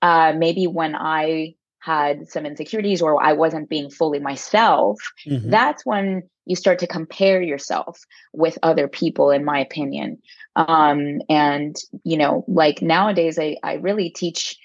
uh, 0.03 0.33
maybe 0.37 0.67
when 0.67 0.95
I 0.95 1.55
had 1.79 2.29
some 2.29 2.45
insecurities 2.45 3.01
or 3.01 3.21
I 3.23 3.33
wasn't 3.33 3.69
being 3.69 3.89
fully 3.89 4.19
myself, 4.19 4.99
mm-hmm. 5.25 5.49
that's 5.49 5.83
when 5.83 6.29
you 6.45 6.55
start 6.55 6.77
to 6.79 6.87
compare 6.87 7.41
yourself 7.41 8.05
with 8.31 8.59
other 8.61 8.87
people, 8.87 9.31
in 9.31 9.43
my 9.43 9.59
opinion. 9.59 10.19
Um, 10.55 11.21
and, 11.27 11.75
you 12.03 12.17
know, 12.17 12.45
like 12.47 12.83
nowadays, 12.83 13.39
I, 13.39 13.57
I 13.63 13.73
really 13.73 14.11
teach 14.11 14.57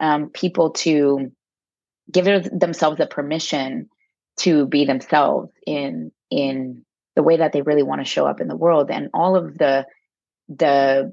um, 0.00 0.30
people 0.30 0.70
to 0.70 1.30
give 2.10 2.24
themselves 2.50 2.98
the 2.98 3.06
permission 3.06 3.88
to 4.42 4.66
be 4.66 4.84
themselves 4.84 5.50
in 5.66 6.12
in 6.30 6.84
the 7.14 7.22
way 7.22 7.36
that 7.36 7.52
they 7.52 7.62
really 7.62 7.82
want 7.82 8.00
to 8.00 8.10
show 8.10 8.26
up 8.26 8.40
in 8.40 8.48
the 8.48 8.56
world. 8.56 8.90
And 8.90 9.10
all 9.14 9.36
of 9.36 9.58
the 9.58 9.86
the 10.48 11.12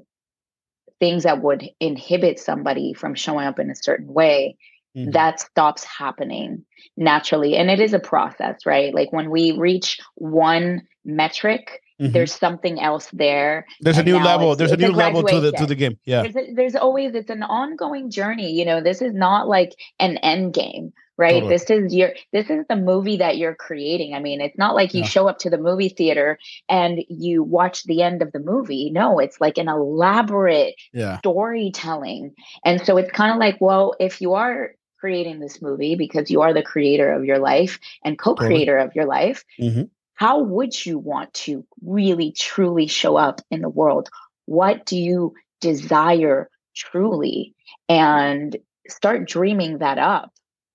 things 0.98 1.22
that 1.22 1.42
would 1.42 1.68
inhibit 1.80 2.38
somebody 2.38 2.92
from 2.92 3.14
showing 3.14 3.46
up 3.46 3.58
in 3.58 3.70
a 3.70 3.74
certain 3.74 4.12
way 4.12 4.56
mm-hmm. 4.96 5.10
that 5.12 5.40
stops 5.40 5.84
happening 5.84 6.64
naturally. 6.96 7.56
And 7.56 7.70
it 7.70 7.80
is 7.80 7.94
a 7.94 7.98
process 7.98 8.66
right? 8.66 8.94
Like 8.94 9.12
when 9.12 9.30
we 9.30 9.52
reach 9.52 9.98
one 10.14 10.82
metric 11.04 11.80
Mm-hmm. 12.00 12.12
There's 12.12 12.32
something 12.32 12.80
else 12.80 13.10
there. 13.12 13.66
There's 13.80 13.98
a 13.98 14.02
new 14.02 14.18
level. 14.18 14.56
There's 14.56 14.72
a 14.72 14.76
new 14.76 14.90
level 14.90 15.22
to 15.22 15.40
the 15.40 15.52
to 15.52 15.66
the 15.66 15.74
game. 15.74 15.98
Yeah. 16.04 16.22
There's, 16.22 16.36
a, 16.36 16.54
there's 16.54 16.74
always 16.74 17.14
it's 17.14 17.30
an 17.30 17.42
ongoing 17.42 18.10
journey. 18.10 18.52
You 18.52 18.64
know, 18.64 18.80
this 18.80 19.02
is 19.02 19.12
not 19.12 19.48
like 19.48 19.74
an 19.98 20.16
end 20.18 20.54
game, 20.54 20.94
right? 21.18 21.42
Totally. 21.42 21.50
This 21.52 21.68
is 21.68 21.94
your 21.94 22.12
this 22.32 22.48
is 22.48 22.64
the 22.70 22.76
movie 22.76 23.18
that 23.18 23.36
you're 23.36 23.54
creating. 23.54 24.14
I 24.14 24.20
mean, 24.20 24.40
it's 24.40 24.56
not 24.56 24.74
like 24.74 24.94
you 24.94 25.00
yeah. 25.00 25.08
show 25.08 25.28
up 25.28 25.40
to 25.40 25.50
the 25.50 25.58
movie 25.58 25.90
theater 25.90 26.38
and 26.70 27.00
you 27.08 27.42
watch 27.42 27.84
the 27.84 28.00
end 28.02 28.22
of 28.22 28.32
the 28.32 28.40
movie. 28.40 28.90
No, 28.90 29.18
it's 29.18 29.38
like 29.38 29.58
an 29.58 29.68
elaborate 29.68 30.76
yeah. 30.94 31.18
storytelling. 31.18 32.34
And 32.64 32.84
so 32.84 32.96
it's 32.96 33.10
kind 33.10 33.30
of 33.30 33.38
like, 33.38 33.58
well, 33.60 33.94
if 34.00 34.22
you 34.22 34.32
are 34.32 34.70
creating 34.98 35.40
this 35.40 35.60
movie 35.60 35.96
because 35.96 36.30
you 36.30 36.40
are 36.40 36.54
the 36.54 36.62
creator 36.62 37.12
of 37.12 37.24
your 37.26 37.38
life 37.38 37.78
and 38.04 38.18
co-creator 38.18 38.78
totally. 38.78 38.88
of 38.88 38.94
your 38.94 39.06
life, 39.06 39.44
mm-hmm 39.60 39.82
how 40.20 40.38
would 40.38 40.84
you 40.84 40.98
want 40.98 41.32
to 41.32 41.64
really 41.82 42.30
truly 42.32 42.86
show 42.86 43.16
up 43.16 43.40
in 43.50 43.62
the 43.62 43.70
world? 43.70 44.10
What 44.44 44.84
do 44.84 44.98
you 44.98 45.32
desire 45.62 46.50
truly? 46.76 47.54
And 47.88 48.54
start 48.86 49.26
dreaming 49.26 49.78
that 49.78 49.96
up 49.96 50.30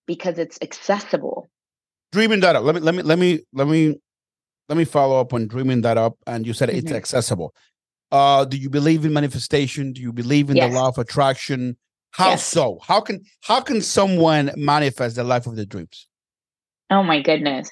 because 0.07 0.39
it's 0.39 0.57
accessible. 0.63 1.47
Dreaming 2.11 2.39
that 2.39 2.55
up. 2.55 2.63
Let 2.63 2.73
me 2.73 2.81
let 2.81 2.95
me 2.95 3.03
let 3.03 3.19
me 3.19 3.39
let 3.53 3.67
me 3.67 3.95
let 4.67 4.77
me 4.79 4.83
follow 4.85 5.19
up 5.21 5.31
on 5.31 5.47
dreaming 5.47 5.81
that 5.81 5.99
up. 5.99 6.17
And 6.25 6.47
you 6.47 6.53
said 6.53 6.69
mm-hmm. 6.69 6.79
it's 6.79 6.91
accessible. 6.91 7.53
Uh, 8.11 8.45
do 8.45 8.57
you 8.57 8.71
believe 8.71 9.05
in 9.05 9.13
manifestation? 9.13 9.93
Do 9.93 10.01
you 10.01 10.11
believe 10.11 10.49
in 10.49 10.55
yes. 10.55 10.71
the 10.71 10.79
law 10.79 10.87
of 10.87 10.97
attraction? 10.97 11.77
How 12.11 12.31
yes. 12.31 12.43
so? 12.43 12.79
How 12.81 12.99
can 12.99 13.21
how 13.41 13.61
can 13.61 13.81
someone 13.81 14.51
manifest 14.55 15.17
the 15.17 15.23
life 15.23 15.45
of 15.45 15.55
their 15.55 15.65
dreams? 15.65 16.07
Oh 16.89 17.03
my 17.03 17.21
goodness. 17.21 17.69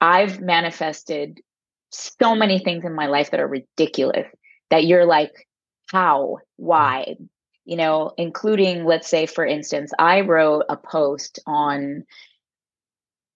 I've 0.00 0.40
manifested 0.40 1.40
so 1.90 2.34
mm. 2.34 2.38
many 2.38 2.58
things 2.58 2.84
in 2.84 2.94
my 2.94 3.06
life 3.06 3.30
that 3.30 3.40
are 3.40 3.48
ridiculous 3.48 4.26
that 4.70 4.84
you're 4.84 5.06
like, 5.06 5.48
how, 5.90 6.38
mm. 6.40 6.44
why, 6.56 7.16
you 7.64 7.76
know, 7.76 8.12
including, 8.16 8.84
let's 8.84 9.08
say, 9.08 9.26
for 9.26 9.44
instance, 9.44 9.92
I 9.98 10.20
wrote 10.20 10.64
a 10.68 10.76
post 10.76 11.38
on 11.46 12.04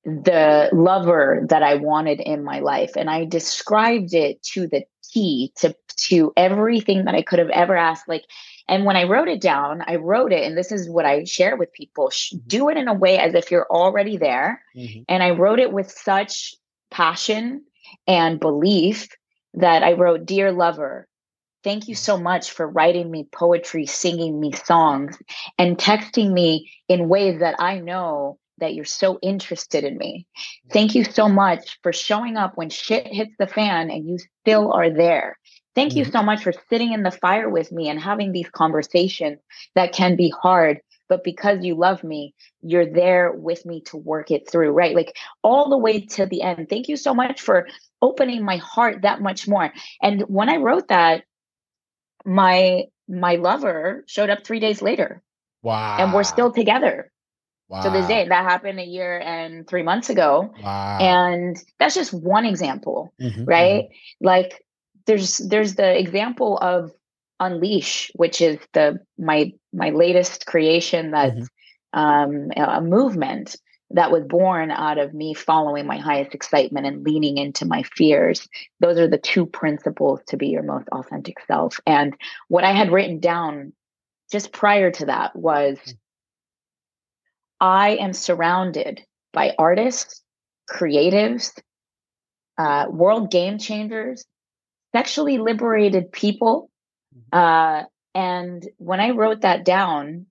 the 0.05 0.71
lover 0.73 1.45
that 1.49 1.63
I 1.63 1.75
wanted 1.75 2.21
in 2.21 2.43
my 2.43 2.61
life, 2.61 2.93
and 2.97 3.11
I 3.11 3.27
described 3.27 4.15
it 4.15 4.43
to 4.55 4.67
the 4.67 4.85
T 5.13 5.53
to 5.57 5.75
to 6.09 6.33
everything 6.37 7.05
that 7.05 7.15
I 7.15 7.21
could 7.21 7.39
have 7.39 7.51
ever 7.51 7.77
asked. 7.77 8.09
Like, 8.09 8.25
and 8.71 8.85
when 8.85 8.97
I 8.97 9.03
wrote 9.03 9.27
it 9.27 9.41
down, 9.41 9.83
I 9.85 9.97
wrote 9.97 10.33
it, 10.33 10.45
and 10.45 10.57
this 10.57 10.71
is 10.71 10.89
what 10.89 11.05
I 11.05 11.25
share 11.25 11.57
with 11.57 11.73
people 11.73 12.09
mm-hmm. 12.09 12.39
do 12.47 12.69
it 12.69 12.77
in 12.77 12.87
a 12.87 12.95
way 12.95 13.19
as 13.19 13.35
if 13.35 13.51
you're 13.51 13.67
already 13.69 14.17
there. 14.17 14.63
Mm-hmm. 14.77 15.03
And 15.09 15.23
I 15.25 15.31
wrote 15.31 15.59
it 15.59 15.73
with 15.73 15.91
such 15.91 16.55
passion 16.91 17.65
and 18.07 18.39
belief 18.39 19.09
that 19.55 19.83
I 19.83 19.95
wrote, 19.95 20.25
Dear 20.25 20.53
lover, 20.53 21.09
thank 21.65 21.89
you 21.89 21.97
so 21.97 22.17
much 22.17 22.53
for 22.53 22.69
writing 22.69 23.11
me 23.11 23.27
poetry, 23.33 23.87
singing 23.87 24.39
me 24.39 24.53
songs, 24.53 25.19
and 25.59 25.77
texting 25.77 26.33
me 26.33 26.71
in 26.89 27.09
ways 27.09 27.41
that 27.41 27.57
I 27.59 27.81
know 27.81 28.39
that 28.59 28.75
you're 28.75 28.85
so 28.85 29.19
interested 29.21 29.83
in 29.83 29.99
me. 29.99 30.29
Thank 30.73 30.95
you 30.95 31.03
so 31.03 31.29
much 31.29 31.79
for 31.83 31.93
showing 31.93 32.37
up 32.37 32.57
when 32.57 32.71
shit 32.71 33.07
hits 33.09 33.33
the 33.39 33.49
fan 33.49 33.91
and 33.91 34.07
you 34.07 34.19
still 34.43 34.73
are 34.73 34.91
there. 34.91 35.39
Thank 35.75 35.95
you 35.95 36.03
mm-hmm. 36.03 36.13
so 36.13 36.23
much 36.23 36.43
for 36.43 36.53
sitting 36.69 36.93
in 36.93 37.03
the 37.03 37.11
fire 37.11 37.49
with 37.49 37.71
me 37.71 37.89
and 37.89 38.01
having 38.01 38.33
these 38.33 38.51
conversations 38.51 39.39
that 39.75 39.93
can 39.93 40.17
be 40.17 40.31
hard, 40.43 40.81
but 41.09 41.23
because 41.23 41.65
you 41.65 41.75
love 41.75 42.03
me, 42.03 42.35
you're 42.61 42.93
there 42.93 43.33
with 43.33 43.65
me 43.65 43.83
to 43.83 43.97
work 43.97 44.31
it 44.31 44.51
through, 44.51 44.71
right? 44.71 44.95
Like 44.95 45.17
all 45.43 45.71
the 45.71 45.79
way 45.79 46.01
to 46.01 46.27
the 46.27 46.43
end. 46.43 46.69
Thank 46.69 46.89
you 46.89 46.97
so 46.97 47.15
much 47.15 47.41
for 47.41 47.69
opening 48.03 48.45
my 48.45 48.57
heart 48.57 49.03
that 49.03 49.21
much 49.21 49.47
more. 49.47 49.73
And 50.03 50.23
when 50.23 50.49
I 50.49 50.57
wrote 50.57 50.89
that, 50.89 51.25
my 52.25 52.85
my 53.09 53.37
lover 53.37 54.05
showed 54.07 54.31
up 54.31 54.45
3 54.45 54.61
days 54.61 54.83
later. 54.83 55.23
Wow. 55.63 55.99
And 55.99 56.13
we're 56.13 56.25
still 56.25 56.53
together. 56.53 57.11
wow. 57.71 57.83
to 57.83 57.91
this 57.91 58.07
day. 58.07 58.29
That 58.29 58.45
happened 58.45 58.79
a 58.81 58.85
year 58.85 59.19
and 59.19 59.67
three 59.67 59.83
months 59.83 60.11
ago. 60.11 60.53
Wow. 60.63 60.99
And 61.01 61.57
that's 61.79 61.95
just 61.95 62.13
one 62.13 62.45
example, 62.45 63.15
mm-hmm, 63.21 63.45
right? 63.45 63.85
Mm-hmm. 63.85 64.27
Like 64.27 64.65
there's 65.11 65.39
there's 65.39 65.75
the 65.75 65.99
example 65.99 66.57
of 66.59 66.93
Unleash, 67.41 68.13
which 68.15 68.41
is 68.41 68.59
the 68.75 69.01
my 69.19 69.53
my 69.73 69.91
latest 69.91 70.47
creation 70.47 71.11
that's 71.11 71.49
mm-hmm. 71.95 71.99
um, 71.99 72.51
a 72.57 72.81
movement 72.81 73.57
that 73.93 74.13
was 74.13 74.23
born 74.23 74.71
out 74.71 74.99
of 74.99 75.13
me 75.13 75.35
following 75.35 75.85
my 75.85 75.97
highest 75.97 76.33
excitement 76.33 76.87
and 76.87 77.03
leaning 77.03 77.39
into 77.39 77.65
my 77.65 77.83
fears. 77.83 78.49
Those 78.79 78.99
are 78.99 79.09
the 79.09 79.19
two 79.19 79.47
principles 79.47 80.21
to 80.29 80.37
be 80.37 80.47
your 80.47 80.63
most 80.63 80.87
authentic 80.93 81.39
self. 81.45 81.81
And 81.89 82.15
what 82.47 82.63
I 82.63 82.71
had 82.71 82.93
written 82.93 83.19
down 83.19 83.73
just 84.31 84.53
prior 84.53 84.93
to 84.93 85.07
that 85.07 85.35
was 85.35 85.77
I 87.61 87.97
am 87.97 88.13
surrounded 88.13 89.03
by 89.33 89.57
artists, 89.59 90.23
creatives, 90.71 91.51
uh, 92.59 92.87
world 92.89 93.33
game 93.33 93.59
changers, 93.59 94.25
sexually 94.93 95.39
liberated 95.39 96.13
people. 96.13 96.71
Mm-hmm. 97.17 97.39
Uh, 97.39 97.85
and 98.15 98.69
when 98.79 99.01
I 99.01 99.11
wrote 99.11 99.43
that 99.43 99.65
down, 99.65 100.27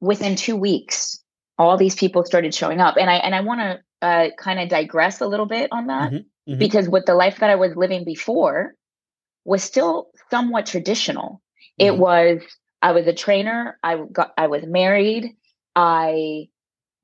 within 0.00 0.36
two 0.36 0.56
weeks, 0.56 1.22
all 1.58 1.76
these 1.76 1.94
people 1.94 2.24
started 2.24 2.54
showing 2.54 2.80
up. 2.80 2.96
And 2.96 3.08
I 3.08 3.16
and 3.16 3.34
I 3.34 3.40
want 3.40 3.60
to 3.60 4.06
uh, 4.06 4.28
kind 4.36 4.60
of 4.60 4.68
digress 4.68 5.20
a 5.20 5.26
little 5.26 5.46
bit 5.46 5.70
on 5.72 5.86
that 5.86 6.12
mm-hmm, 6.12 6.50
mm-hmm. 6.52 6.58
because 6.58 6.88
with 6.88 7.06
the 7.06 7.14
life 7.14 7.38
that 7.38 7.50
I 7.50 7.56
was 7.56 7.76
living 7.76 8.04
before 8.04 8.74
was 9.44 9.62
still 9.62 10.08
somewhat 10.30 10.66
traditional. 10.66 11.42
Mm-hmm. 11.80 11.86
It 11.86 11.98
was 11.98 12.42
I 12.82 12.92
was 12.92 13.06
a 13.06 13.14
trainer. 13.14 13.78
I 13.82 13.96
got 14.12 14.32
I 14.36 14.48
was 14.48 14.64
married. 14.64 15.36
I 15.74 16.48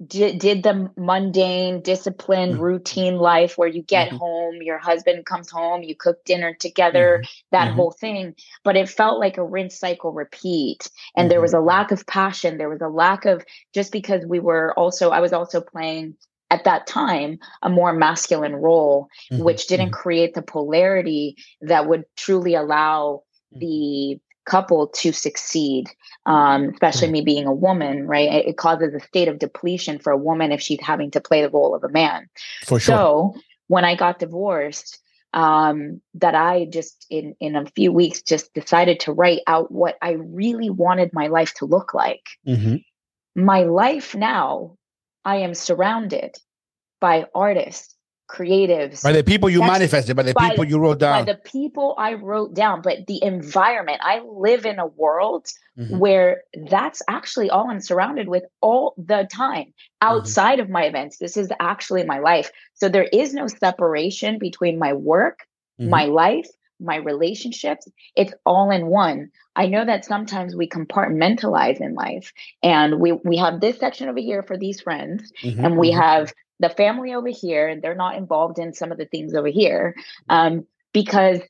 did, 0.05 0.39
did 0.39 0.63
the 0.63 0.91
mundane, 0.97 1.83
disciplined, 1.83 2.55
mm-hmm. 2.55 2.63
routine 2.63 3.17
life 3.17 3.57
where 3.57 3.69
you 3.69 3.83
get 3.83 4.09
mm-hmm. 4.09 4.17
home, 4.17 4.63
your 4.63 4.79
husband 4.79 5.25
comes 5.27 5.51
home, 5.51 5.83
you 5.83 5.95
cook 5.95 6.25
dinner 6.25 6.55
together, 6.59 7.21
mm-hmm. 7.23 7.31
that 7.53 7.69
mm-hmm. 7.69 7.77
whole 7.77 7.93
thing. 7.93 8.35
But 8.65 8.77
it 8.77 8.89
felt 8.89 9.21
like 9.21 9.39
a 9.39 9.45
rinse 9.45 9.79
cycle 9.79 10.13
repeat. 10.13 10.91
And 11.17 11.31
there 11.31 11.41
was 11.41 11.55
a 11.55 11.59
mm-hmm. 11.59 11.67
lack 11.67 11.93
of 11.93 12.07
passion. 12.07 12.59
There 12.59 12.69
was 12.69 12.81
a 12.81 12.89
lack 12.89 13.25
of 13.25 13.45
just 13.73 13.93
because 13.93 14.25
we 14.27 14.41
were 14.41 14.77
also, 14.79 15.11
I 15.11 15.21
was 15.21 15.33
also 15.33 15.61
playing 15.61 16.17
at 16.51 16.65
that 16.65 16.87
time 16.87 17.39
a 17.63 17.71
more 17.71 17.93
masculine 17.93 18.57
role, 18.57 19.09
mm-hmm. 19.33 19.43
which 19.43 19.67
didn't 19.69 19.93
create 19.93 20.35
the 20.35 20.43
polarity 20.43 21.37
that 21.63 21.89
would 21.89 22.05
truly 22.17 22.55
allow 22.55 23.23
the 23.53 24.19
couple 24.45 24.89
to 24.89 25.13
succeed 25.13 25.89
um, 26.27 26.71
especially 26.71 27.11
me 27.11 27.21
being 27.21 27.47
a 27.47 27.53
woman 27.53 28.07
right? 28.07 28.33
It, 28.33 28.47
it, 28.49 28.57
causes 28.57 28.95
a 28.95 29.01
state 29.01 29.29
of 29.29 29.39
depletion 29.39 29.99
for 29.99 30.13
a 30.13 30.17
woman 30.17 30.53
if 30.53 30.61
she's 30.61 30.81
having 30.81 31.11
to 31.13 31.21
play 31.21 31.43
the 31.43 31.51
role 31.51 31.75
of 31.75 31.83
a 31.83 31.89
man. 31.89 32.29
For 32.65 32.79
sure. 32.79 32.95
So 32.95 33.35
when 33.73 33.85
i 33.85 33.95
got 33.95 34.19
divorced 34.19 34.99
um, 35.33 36.03
that 36.15 36.35
i 36.35 36.67
just 36.67 37.07
in 37.09 37.35
in 37.41 37.57
a 37.57 37.65
few 37.75 37.91
weeks 37.91 38.21
just 38.23 38.53
decided 38.53 39.01
to 39.01 39.13
write 39.13 39.41
out 39.47 39.73
what 39.73 39.97
i 40.03 40.13
really 40.13 40.69
wanted 40.69 41.11
my 41.13 41.29
life 41.29 41.55
to 41.55 41.65
look 41.65 41.95
like. 41.95 42.27
Mm-hmm. 42.47 42.77
my 43.35 43.63
life 43.63 44.15
now 44.15 44.77
i 45.25 45.37
am 45.37 45.55
surrounded 45.55 46.37
by 47.01 47.27
artists 47.35 47.92
creatives 48.33 49.03
by 49.03 49.13
the 49.13 49.23
people 49.23 49.51
you 49.51 49.61
manifested 49.61 50.17
by 50.17 50.23
the 50.23 50.33
by, 50.33 50.49
people 50.49 50.65
you 50.65 50.79
wrote 50.79 50.99
down 50.99 51.25
by 51.25 51.33
the 51.33 51.39
people 51.39 51.95
i 51.99 52.15
wrote 52.15 52.55
down 52.55 52.81
but 52.81 53.07
the 53.07 53.23
environment 53.23 54.01
i 54.03 54.21
live 54.27 54.65
in 54.65 54.79
a 54.79 54.87
world 54.87 55.47
mm-hmm. 55.79 55.99
where 55.99 56.43
that's 56.71 57.03
actually 57.09 57.51
all 57.51 57.71
i'm 57.71 57.81
surrounded 57.81 58.29
with 58.29 58.45
all 58.63 58.95
the 58.97 59.29
time 59.31 59.65
mm-hmm. 59.65 60.09
outside 60.09 60.55
mm-hmm. 60.55 60.63
of 60.63 60.71
my 60.71 60.85
events 60.85 61.19
this 61.19 61.37
is 61.37 61.51
actually 61.61 62.05
my 62.05 62.21
life 62.21 62.51
so 62.75 62.89
there 62.89 63.09
is 63.13 63.35
no 63.35 63.47
separation 63.47 64.39
between 64.39 64.79
my 64.79 64.95
work 64.95 65.41
mm-hmm. 65.79 65.91
my 65.91 66.07
life 66.07 66.49
my 66.81 66.97
relationships 66.97 67.87
it's 68.17 68.33
all 68.47 68.71
in 68.71 68.87
one 68.87 69.31
i 69.57 69.67
know 69.67 69.85
that 69.85 70.07
sometimes 70.07 70.57
we 70.57 70.67
compartmentalize 70.67 71.81
in 71.81 71.95
life 71.95 72.33
and 72.63 72.99
we 72.99 73.13
we 73.13 73.37
have 73.37 73.61
this 73.61 73.79
section 73.79 74.09
over 74.09 74.19
here 74.19 74.43
for 74.43 74.57
these 74.57 74.81
friends 74.81 75.33
mm-hmm, 75.43 75.65
and 75.65 75.77
we 75.77 75.91
mm-hmm. 75.91 76.01
have 76.01 76.33
the 76.63 76.71
family 76.71 77.13
over 77.13 77.29
here 77.29 77.69
and 77.69 77.83
they're 77.83 77.95
not 77.95 78.17
involved 78.17 78.59
in 78.59 78.73
some 78.73 78.93
of 78.93 78.99
the 78.99 79.05
things 79.05 79.35
over 79.35 79.49
here 79.49 79.95
um, 80.29 80.65
because 80.95 81.41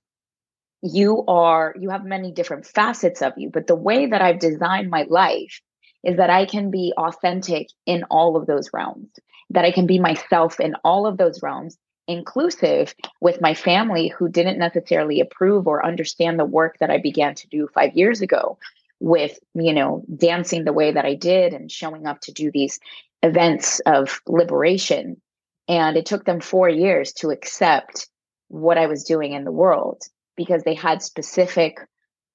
you 0.82 1.24
are 1.28 1.74
you 1.78 1.90
have 1.90 2.04
many 2.04 2.32
different 2.32 2.66
facets 2.66 3.22
of 3.22 3.34
you. 3.36 3.50
But 3.50 3.68
the 3.68 3.76
way 3.76 4.06
that 4.06 4.20
i've 4.20 4.40
designed 4.40 4.90
my 4.90 5.06
life 5.08 5.60
is 6.02 6.16
that 6.16 6.30
i 6.30 6.44
can 6.44 6.70
be 6.70 6.92
authentic 6.96 7.68
in 7.86 8.04
all 8.04 8.36
of 8.36 8.46
those 8.46 8.70
realms 8.72 9.08
that 9.50 9.64
i 9.64 9.70
can 9.70 9.86
be 9.86 10.00
myself 10.00 10.58
in 10.58 10.74
all 10.82 11.06
of 11.06 11.18
those 11.18 11.42
realms 11.42 11.78
inclusive 12.08 12.94
with 13.20 13.40
my 13.40 13.54
family 13.54 14.08
who 14.08 14.28
didn't 14.28 14.58
necessarily 14.58 15.20
approve 15.20 15.68
or 15.68 15.86
understand 15.86 16.38
the 16.38 16.44
work 16.44 16.78
that 16.80 16.90
i 16.90 16.98
began 16.98 17.34
to 17.34 17.46
do 17.48 17.68
five 17.72 17.94
years 17.94 18.20
ago 18.20 18.58
with 18.98 19.38
you 19.54 19.72
know 19.72 20.04
dancing 20.16 20.64
the 20.64 20.72
way 20.72 20.90
that 20.92 21.04
i 21.04 21.14
did 21.14 21.52
and 21.52 21.70
showing 21.70 22.06
up 22.06 22.20
to 22.20 22.32
do 22.32 22.50
these 22.50 22.80
events 23.22 23.80
of 23.80 24.20
liberation. 24.26 25.20
And 25.68 25.96
it 25.96 26.06
took 26.06 26.24
them 26.24 26.40
four 26.40 26.68
years 26.68 27.12
to 27.14 27.30
accept 27.30 28.08
what 28.48 28.78
I 28.78 28.86
was 28.86 29.04
doing 29.04 29.32
in 29.32 29.44
the 29.44 29.52
world 29.52 30.02
because 30.36 30.64
they 30.64 30.74
had 30.74 31.02
specific 31.02 31.78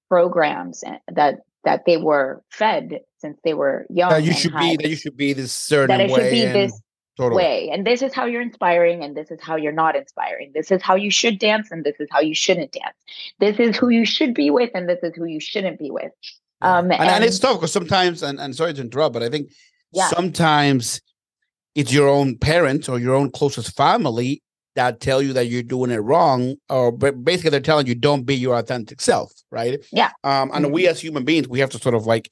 programs 0.10 0.84
that 1.12 1.40
that 1.64 1.84
they 1.86 1.98
were 1.98 2.42
fed 2.50 3.02
since 3.20 3.38
they 3.44 3.54
were 3.54 3.86
young. 3.90 4.10
That 4.10 4.24
you 4.24 4.34
should 4.34 4.54
had, 4.54 4.62
be 4.62 4.78
that 4.78 4.90
you 4.90 4.96
should 4.96 5.18
be 5.18 5.34
this 5.34 5.52
certain 5.52 5.98
that 5.98 6.06
it 6.06 6.10
should 6.10 6.32
be 6.32 6.46
this 6.46 6.82
totally. 7.18 7.44
way. 7.44 7.70
And 7.72 7.86
this 7.86 8.02
is 8.02 8.14
how 8.14 8.26
you're 8.26 8.42
inspiring, 8.42 9.04
and 9.04 9.18
this 9.18 9.32
is 9.32 9.40
how 9.42 9.58
you're 9.58 9.74
not 9.74 9.96
inspiring. 9.96 10.52
This 10.54 10.72
is 10.72 10.82
how 10.82 10.96
you 10.96 11.12
should 11.12 11.40
dance, 11.40 11.70
and 11.70 11.84
this 11.84 11.96
is 12.00 12.08
how 12.10 12.22
you 12.22 12.34
shouldn't 12.34 12.72
dance. 12.72 12.96
This 13.40 13.60
is 13.60 13.76
who 13.76 13.90
you 13.90 14.06
should 14.06 14.34
be 14.34 14.50
with, 14.50 14.72
and 14.74 14.88
this 14.88 15.00
is 15.04 15.14
who 15.16 15.26
you 15.26 15.40
shouldn't 15.40 15.80
be 15.80 15.92
with. 15.92 16.12
Um, 16.62 16.86
and, 16.86 17.02
and, 17.02 17.10
and 17.10 17.24
it's 17.24 17.40
tough 17.40 17.58
because 17.58 17.74
sometimes, 17.74 18.24
and, 18.24 18.40
and 18.40 18.56
sorry 18.56 18.74
to 18.74 18.82
interrupt, 18.82 19.14
but 19.14 19.24
I 19.24 19.30
think 19.30 19.52
yeah. 19.92 20.08
sometimes 20.08 21.02
it's 21.76 21.94
your 21.94 22.08
own 22.10 22.38
parents 22.38 22.90
or 22.90 23.00
your 23.00 23.16
own 23.16 23.32
closest 23.32 23.76
family 23.76 24.42
that 24.76 25.00
tell 25.00 25.22
you 25.22 25.34
that 25.34 25.48
you're 25.48 25.64
doing 25.64 25.92
it 25.92 25.98
wrong 25.98 26.56
or 26.70 26.92
basically 26.92 27.50
they're 27.50 27.60
telling 27.60 27.88
you 27.88 27.96
don't 27.96 28.24
be 28.24 28.36
your 28.36 28.56
authentic 28.56 29.02
self 29.02 29.32
right 29.52 29.84
yeah 29.92 30.12
um 30.24 30.52
and 30.54 30.66
mm-hmm. 30.66 30.74
we 30.74 30.88
as 30.88 31.00
human 31.00 31.26
beings 31.26 31.48
we 31.48 31.60
have 31.60 31.70
to 31.70 31.80
sort 31.80 31.96
of 31.96 32.06
like 32.06 32.32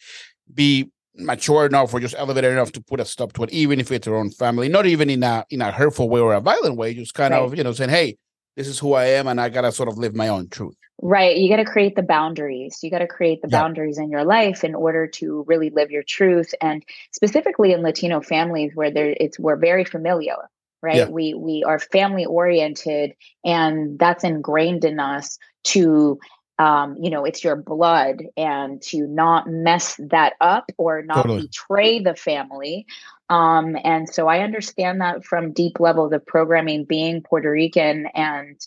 be 0.53 0.89
mature 1.17 1.65
enough 1.65 1.93
or 1.93 1.99
just 1.99 2.15
elevated 2.17 2.51
enough 2.51 2.71
to 2.71 2.81
put 2.81 2.99
a 2.99 3.05
stop 3.05 3.33
to 3.33 3.43
it 3.43 3.51
even 3.51 3.79
if 3.79 3.91
it's 3.91 4.07
our 4.07 4.15
own 4.15 4.29
family 4.29 4.69
not 4.69 4.85
even 4.85 5.09
in 5.09 5.23
a 5.23 5.45
in 5.49 5.61
a 5.61 5.71
hurtful 5.71 6.09
way 6.09 6.19
or 6.19 6.33
a 6.33 6.41
violent 6.41 6.75
way 6.75 6.93
just 6.93 7.13
kind 7.13 7.31
right. 7.31 7.41
of 7.41 7.57
you 7.57 7.63
know 7.63 7.71
saying 7.71 7.89
hey 7.89 8.15
this 8.55 8.67
is 8.67 8.79
who 8.79 8.93
i 8.93 9.05
am 9.05 9.27
and 9.27 9.39
i 9.39 9.49
gotta 9.49 9.71
sort 9.71 9.89
of 9.89 9.97
live 9.97 10.15
my 10.15 10.27
own 10.27 10.47
truth 10.49 10.75
Right. 11.01 11.37
You 11.37 11.49
got 11.49 11.57
to 11.57 11.65
create 11.65 11.95
the 11.95 12.03
boundaries. 12.03 12.79
You 12.81 12.89
got 12.89 12.99
to 12.99 13.07
create 13.07 13.41
the 13.41 13.49
yeah. 13.49 13.61
boundaries 13.61 13.97
in 13.97 14.09
your 14.09 14.23
life 14.23 14.63
in 14.63 14.73
order 14.73 15.07
to 15.07 15.43
really 15.47 15.69
live 15.69 15.91
your 15.91 16.03
truth. 16.03 16.53
And 16.61 16.83
specifically 17.11 17.73
in 17.73 17.81
Latino 17.81 18.21
families 18.21 18.71
where 18.75 18.91
there 18.91 19.15
it's 19.19 19.37
we're 19.37 19.57
very 19.57 19.83
familiar, 19.83 20.37
right? 20.81 20.95
Yeah. 20.95 21.09
We 21.09 21.33
we 21.33 21.63
are 21.65 21.79
family 21.79 22.25
oriented 22.25 23.13
and 23.43 23.99
that's 23.99 24.23
ingrained 24.23 24.85
in 24.85 24.99
us 24.99 25.37
to 25.65 26.17
um, 26.57 26.95
you 27.01 27.09
know, 27.09 27.25
it's 27.25 27.43
your 27.43 27.57
blood 27.57 28.23
and 28.37 28.81
to 28.83 29.05
not 29.07 29.49
mess 29.49 29.99
that 29.99 30.35
up 30.39 30.71
or 30.77 31.01
not 31.01 31.23
totally. 31.23 31.41
betray 31.41 31.99
the 31.99 32.15
family. 32.15 32.85
Um, 33.29 33.75
and 33.83 34.07
so 34.07 34.27
I 34.27 34.39
understand 34.39 35.01
that 35.01 35.25
from 35.25 35.53
deep 35.53 35.79
level, 35.79 36.13
of 36.13 36.25
programming 36.25 36.85
being 36.85 37.21
Puerto 37.21 37.49
Rican 37.49 38.07
and 38.13 38.59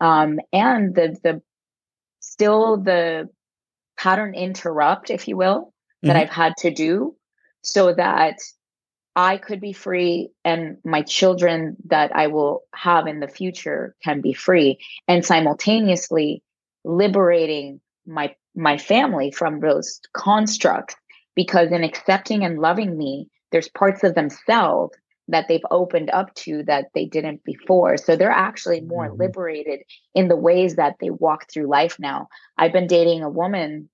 um, 0.00 0.40
and 0.52 0.94
the 0.94 1.16
the 1.22 1.42
still 2.20 2.78
the 2.78 3.28
pattern 3.98 4.34
interrupt, 4.34 5.10
if 5.10 5.28
you 5.28 5.36
will, 5.36 5.72
that 6.02 6.10
mm-hmm. 6.10 6.18
I've 6.18 6.30
had 6.30 6.54
to 6.58 6.70
do 6.70 7.16
so 7.62 7.92
that 7.94 8.38
I 9.16 9.38
could 9.38 9.60
be 9.60 9.72
free 9.72 10.30
and 10.44 10.76
my 10.84 11.02
children 11.02 11.76
that 11.86 12.14
I 12.14 12.26
will 12.26 12.64
have 12.74 13.06
in 13.06 13.20
the 13.20 13.28
future 13.28 13.96
can 14.04 14.20
be 14.20 14.34
free 14.34 14.78
and 15.08 15.24
simultaneously 15.24 16.42
liberating 16.84 17.80
my 18.06 18.34
my 18.54 18.78
family 18.78 19.30
from 19.30 19.60
those 19.60 20.00
constructs 20.12 20.94
because 21.34 21.72
in 21.72 21.82
accepting 21.82 22.44
and 22.44 22.58
loving 22.58 22.96
me 22.96 23.28
there's 23.52 23.68
parts 23.68 24.04
of 24.04 24.14
themselves 24.14 24.96
that 25.28 25.46
they've 25.48 25.64
opened 25.70 26.10
up 26.10 26.32
to 26.34 26.62
that 26.64 26.86
they 26.94 27.04
didn't 27.04 27.42
before. 27.44 27.96
So 27.96 28.14
they're 28.14 28.30
actually 28.30 28.80
more 28.80 29.08
mm-hmm. 29.08 29.20
liberated 29.20 29.80
in 30.14 30.28
the 30.28 30.36
ways 30.36 30.76
that 30.76 30.96
they 31.00 31.10
walk 31.10 31.46
through 31.50 31.68
life 31.68 31.96
now. 31.98 32.28
I've 32.56 32.72
been 32.72 32.86
dating 32.86 33.22
a 33.22 33.30
woman 33.30 33.88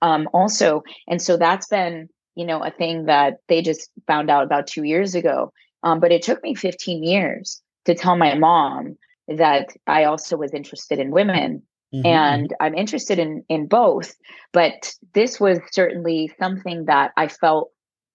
um, 0.00 0.28
also. 0.32 0.82
And 1.06 1.20
so 1.20 1.36
that's 1.36 1.68
been, 1.68 2.08
you 2.34 2.46
know, 2.46 2.62
a 2.62 2.70
thing 2.70 3.06
that 3.06 3.34
they 3.48 3.60
just 3.60 3.90
found 4.06 4.30
out 4.30 4.44
about 4.44 4.66
two 4.66 4.84
years 4.84 5.14
ago. 5.14 5.52
Um, 5.82 6.00
but 6.00 6.12
it 6.12 6.22
took 6.22 6.42
me 6.42 6.54
15 6.54 7.02
years 7.02 7.60
to 7.84 7.94
tell 7.94 8.16
my 8.16 8.34
mom 8.34 8.96
that 9.28 9.68
I 9.86 10.04
also 10.04 10.36
was 10.36 10.54
interested 10.54 10.98
in 10.98 11.10
women. 11.10 11.62
Mm-hmm. 11.94 12.06
And 12.06 12.54
I'm 12.58 12.74
interested 12.74 13.18
in 13.18 13.44
in 13.50 13.66
both, 13.66 14.14
but 14.52 14.94
this 15.12 15.38
was 15.38 15.58
certainly 15.72 16.32
something 16.38 16.86
that 16.86 17.12
I 17.18 17.28
felt 17.28 17.70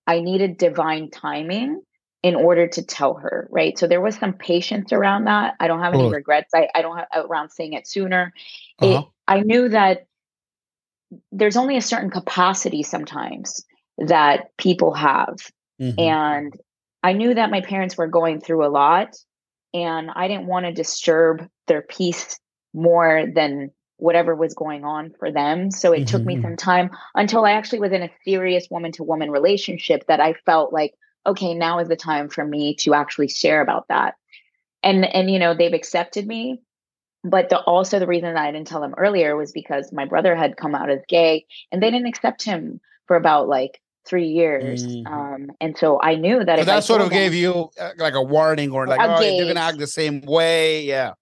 I 0.08 0.22
needed 0.22 0.58
divine 0.58 1.12
timing 1.12 1.82
in 2.24 2.36
order 2.36 2.68
to 2.68 2.82
tell 2.82 3.16
her, 3.16 3.48
right? 3.52 3.78
So 3.78 3.88
there 3.88 4.02
was 4.02 4.16
some 4.16 4.34
patience 4.34 4.92
around 4.92 5.26
that. 5.26 5.56
I 5.60 5.68
don't 5.68 5.82
have 5.82 5.94
any 5.94 6.10
regrets. 6.10 6.52
I, 6.56 6.68
I 6.74 6.82
don't 6.82 6.98
have 6.98 7.08
around 7.14 7.52
saying 7.52 7.74
it 7.74 7.88
sooner. 7.88 8.34
Uh-huh. 8.80 9.00
It, 9.00 9.06
I 9.28 9.42
knew 9.42 9.70
that 9.70 10.08
there's 11.32 11.58
only 11.58 11.78
a 11.78 11.82
certain 11.82 12.10
capacity 12.10 12.84
sometimes 12.84 13.64
that 13.98 14.56
people 14.58 14.94
have. 14.94 15.38
Mm-hmm. 15.80 16.00
And 16.00 16.58
I 17.04 17.14
knew 17.14 17.34
that 17.34 17.52
my 17.52 17.62
parents 17.62 17.98
were 17.98 18.08
going 18.08 18.42
through 18.42 18.66
a 18.66 18.68
lot 18.70 19.16
and 19.74 20.10
I 20.14 20.28
didn't 20.28 20.48
want 20.48 20.66
to 20.66 20.74
disturb 20.74 21.48
their 21.68 21.82
peace 21.82 22.40
more 22.74 23.26
than 23.34 23.72
whatever 23.98 24.36
was 24.36 24.54
going 24.54 24.84
on 24.84 25.14
for 25.20 25.32
them. 25.32 25.72
So 25.72 25.92
it 25.92 25.98
mm-hmm. 25.98 26.06
took 26.06 26.26
me 26.26 26.36
mm-hmm. 26.36 26.44
some 26.44 26.56
time 26.56 26.92
until 27.16 27.46
I 27.46 27.52
actually 27.52 27.80
was 27.80 27.92
in 27.92 28.04
a 28.04 28.12
serious 28.24 28.68
woman 28.70 28.92
to 28.94 29.04
woman 29.04 29.32
relationship 29.32 30.06
that 30.08 30.20
I 30.20 30.34
felt 30.46 30.72
like, 30.72 30.94
okay, 31.26 31.54
now 31.54 31.80
is 31.80 31.88
the 31.88 31.96
time 31.96 32.30
for 32.30 32.46
me 32.46 32.76
to 32.78 32.94
actually 32.94 33.28
share 33.28 33.62
about 33.62 33.88
that. 33.90 34.16
And 34.84 35.04
and 35.06 35.30
you 35.30 35.40
know, 35.40 35.54
they've 35.54 35.74
accepted 35.74 36.28
me. 36.28 36.62
But 37.24 37.50
the, 37.50 37.60
also 37.60 38.00
the 38.00 38.08
reason 38.08 38.34
that 38.34 38.42
I 38.42 38.52
didn't 38.52 38.68
tell 38.68 38.80
them 38.80 38.94
earlier 38.96 39.36
was 39.36 39.52
because 39.52 39.92
my 39.92 40.06
brother 40.06 40.36
had 40.36 40.56
come 40.56 40.76
out 40.76 40.90
as 40.90 41.02
gay 41.10 41.46
and 41.72 41.82
they 41.82 41.92
didn't 41.92 42.08
accept 42.08 42.44
him 42.44 42.80
for 43.08 43.18
about 43.18 43.50
like 43.50 43.82
three 44.08 44.28
years. 44.28 44.86
Mm-hmm. 44.86 45.14
Um, 45.14 45.52
and 45.60 45.78
so 45.78 46.00
I 46.02 46.16
knew 46.16 46.44
that 46.44 46.60
so 46.60 46.66
that 46.66 46.84
sort 46.84 47.02
of 47.02 47.10
them, 47.10 47.18
gave 47.18 47.34
you 47.34 47.70
uh, 47.80 47.92
like 47.98 48.14
a 48.14 48.22
warning 48.22 48.72
or 48.72 48.88
like, 48.88 49.00
oh, 49.02 49.20
they're 49.20 49.44
going 49.44 49.56
to 49.56 49.62
act 49.62 49.80
the 49.80 49.88
same 49.88 50.22
way. 50.22 50.84
Yeah. 50.84 51.14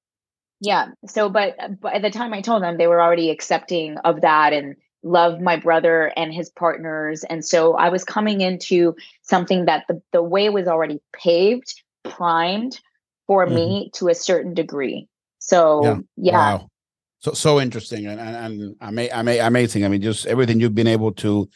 Yeah. 0.62 0.88
So, 1.08 1.30
but, 1.30 1.56
by 1.82 2.00
the 2.00 2.10
time 2.10 2.34
I 2.34 2.42
told 2.42 2.64
them, 2.64 2.78
they 2.78 2.88
were 2.88 3.02
already 3.02 3.30
accepting 3.30 3.98
of 4.00 4.22
that 4.22 4.54
and 4.54 4.76
love 5.04 5.40
my 5.40 5.56
brother 5.56 6.12
and 6.16 6.34
his 6.34 6.50
partners. 6.50 7.24
And 7.26 7.46
so 7.46 7.76
I 7.76 7.90
was 7.90 8.04
coming 8.04 8.42
into 8.42 8.96
something 9.22 9.66
that 9.66 9.86
the, 9.88 10.02
the 10.12 10.24
way 10.24 10.50
was 10.50 10.68
already 10.68 11.00
paved, 11.14 11.82
primed 12.04 12.80
for 13.28 13.46
mm-hmm. 13.46 13.56
me 13.56 13.92
to 13.96 14.08
a 14.08 14.16
certain 14.16 14.54
degree. 14.54 15.08
So, 15.40 15.84
yeah. 15.84 15.98
yeah. 16.16 16.38
Wow. 16.38 16.70
So, 17.20 17.34
so 17.34 17.60
interesting 17.60 18.06
and, 18.06 18.20
and, 18.20 18.76
and 18.82 19.00
amazing. 19.42 19.84
I 19.84 19.88
mean, 19.88 20.02
just 20.02 20.26
everything 20.26 20.60
you've 20.60 20.76
been 20.76 20.88
able 20.88 21.12
to 21.14 21.50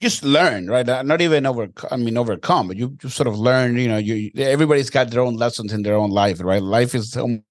just 0.00 0.24
learn, 0.24 0.68
right? 0.68 0.86
Not 0.86 1.20
even 1.20 1.46
over, 1.46 1.68
I 1.90 1.96
mean, 1.96 2.16
overcome, 2.16 2.68
but 2.68 2.76
you 2.76 2.90
just 2.98 3.16
sort 3.16 3.26
of 3.26 3.38
learn. 3.38 3.76
You 3.76 3.88
know, 3.88 3.96
you 3.96 4.30
everybody's 4.36 4.90
got 4.90 5.10
their 5.10 5.22
own 5.22 5.34
lessons 5.36 5.72
in 5.72 5.82
their 5.82 5.96
own 5.96 6.10
life, 6.10 6.40
right? 6.42 6.62
Life 6.62 6.94
is 6.94 7.16
almost 7.16 7.42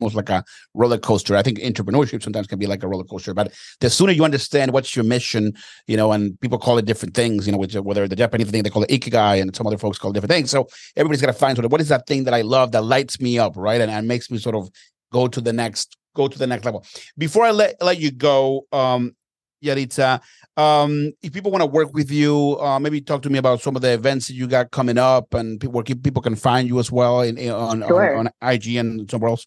like 0.00 0.28
a 0.28 0.44
roller 0.74 0.98
coaster. 0.98 1.36
I 1.36 1.42
think 1.42 1.58
entrepreneurship 1.58 2.22
sometimes 2.22 2.46
can 2.46 2.58
be 2.58 2.66
like 2.66 2.82
a 2.82 2.88
roller 2.88 3.04
coaster, 3.04 3.34
but 3.34 3.52
the 3.80 3.90
sooner 3.90 4.12
you 4.12 4.24
understand 4.24 4.72
what's 4.72 4.94
your 4.94 5.04
mission, 5.04 5.54
you 5.86 5.96
know, 5.96 6.12
and 6.12 6.38
people 6.40 6.58
call 6.58 6.78
it 6.78 6.84
different 6.84 7.14
things, 7.14 7.46
you 7.46 7.52
know, 7.52 7.58
which, 7.58 7.74
whether 7.74 8.06
the 8.06 8.16
Japanese 8.16 8.50
thing 8.50 8.62
they 8.62 8.70
call 8.70 8.84
it 8.84 8.90
ikigai 8.90 9.40
and 9.40 9.54
some 9.54 9.66
other 9.66 9.78
folks 9.78 9.98
call 9.98 10.10
it 10.10 10.14
different 10.14 10.32
things. 10.32 10.50
So 10.50 10.68
everybody's 10.96 11.20
got 11.20 11.28
to 11.28 11.32
find 11.32 11.56
sort 11.56 11.64
of 11.64 11.72
what 11.72 11.80
is 11.80 11.88
that 11.88 12.06
thing 12.06 12.24
that 12.24 12.34
I 12.34 12.42
love 12.42 12.72
that 12.72 12.82
lights 12.82 13.20
me 13.20 13.38
up, 13.38 13.54
right? 13.56 13.80
And, 13.80 13.90
and 13.90 14.06
makes 14.06 14.30
me 14.30 14.38
sort 14.38 14.54
of 14.54 14.70
go 15.12 15.28
to 15.28 15.40
the 15.40 15.52
next 15.52 15.96
go 16.14 16.28
to 16.28 16.38
the 16.38 16.46
next 16.46 16.64
level. 16.64 16.84
Before 17.18 17.44
I 17.44 17.50
let 17.50 17.80
let 17.82 17.98
you 17.98 18.10
go, 18.10 18.66
um, 18.72 19.14
Yarixa. 19.62 20.20
Um, 20.56 21.12
if 21.22 21.32
people 21.32 21.50
want 21.50 21.62
to 21.62 21.66
work 21.66 21.92
with 21.92 22.10
you, 22.10 22.58
uh, 22.60 22.78
maybe 22.78 23.00
talk 23.00 23.22
to 23.22 23.30
me 23.30 23.38
about 23.38 23.60
some 23.60 23.76
of 23.76 23.82
the 23.82 23.92
events 23.92 24.28
that 24.28 24.34
you 24.34 24.46
got 24.46 24.70
coming 24.70 24.98
up 24.98 25.34
and 25.34 25.60
people, 25.60 25.74
where 25.74 25.84
people 25.84 26.22
can 26.22 26.36
find 26.36 26.68
you 26.68 26.78
as 26.78 26.90
well 26.90 27.20
in, 27.20 27.36
in 27.36 27.50
on, 27.50 27.86
sure. 27.86 28.16
on, 28.16 28.28
on 28.28 28.52
IG 28.54 28.76
and 28.76 29.10
somewhere 29.10 29.30
else. 29.30 29.46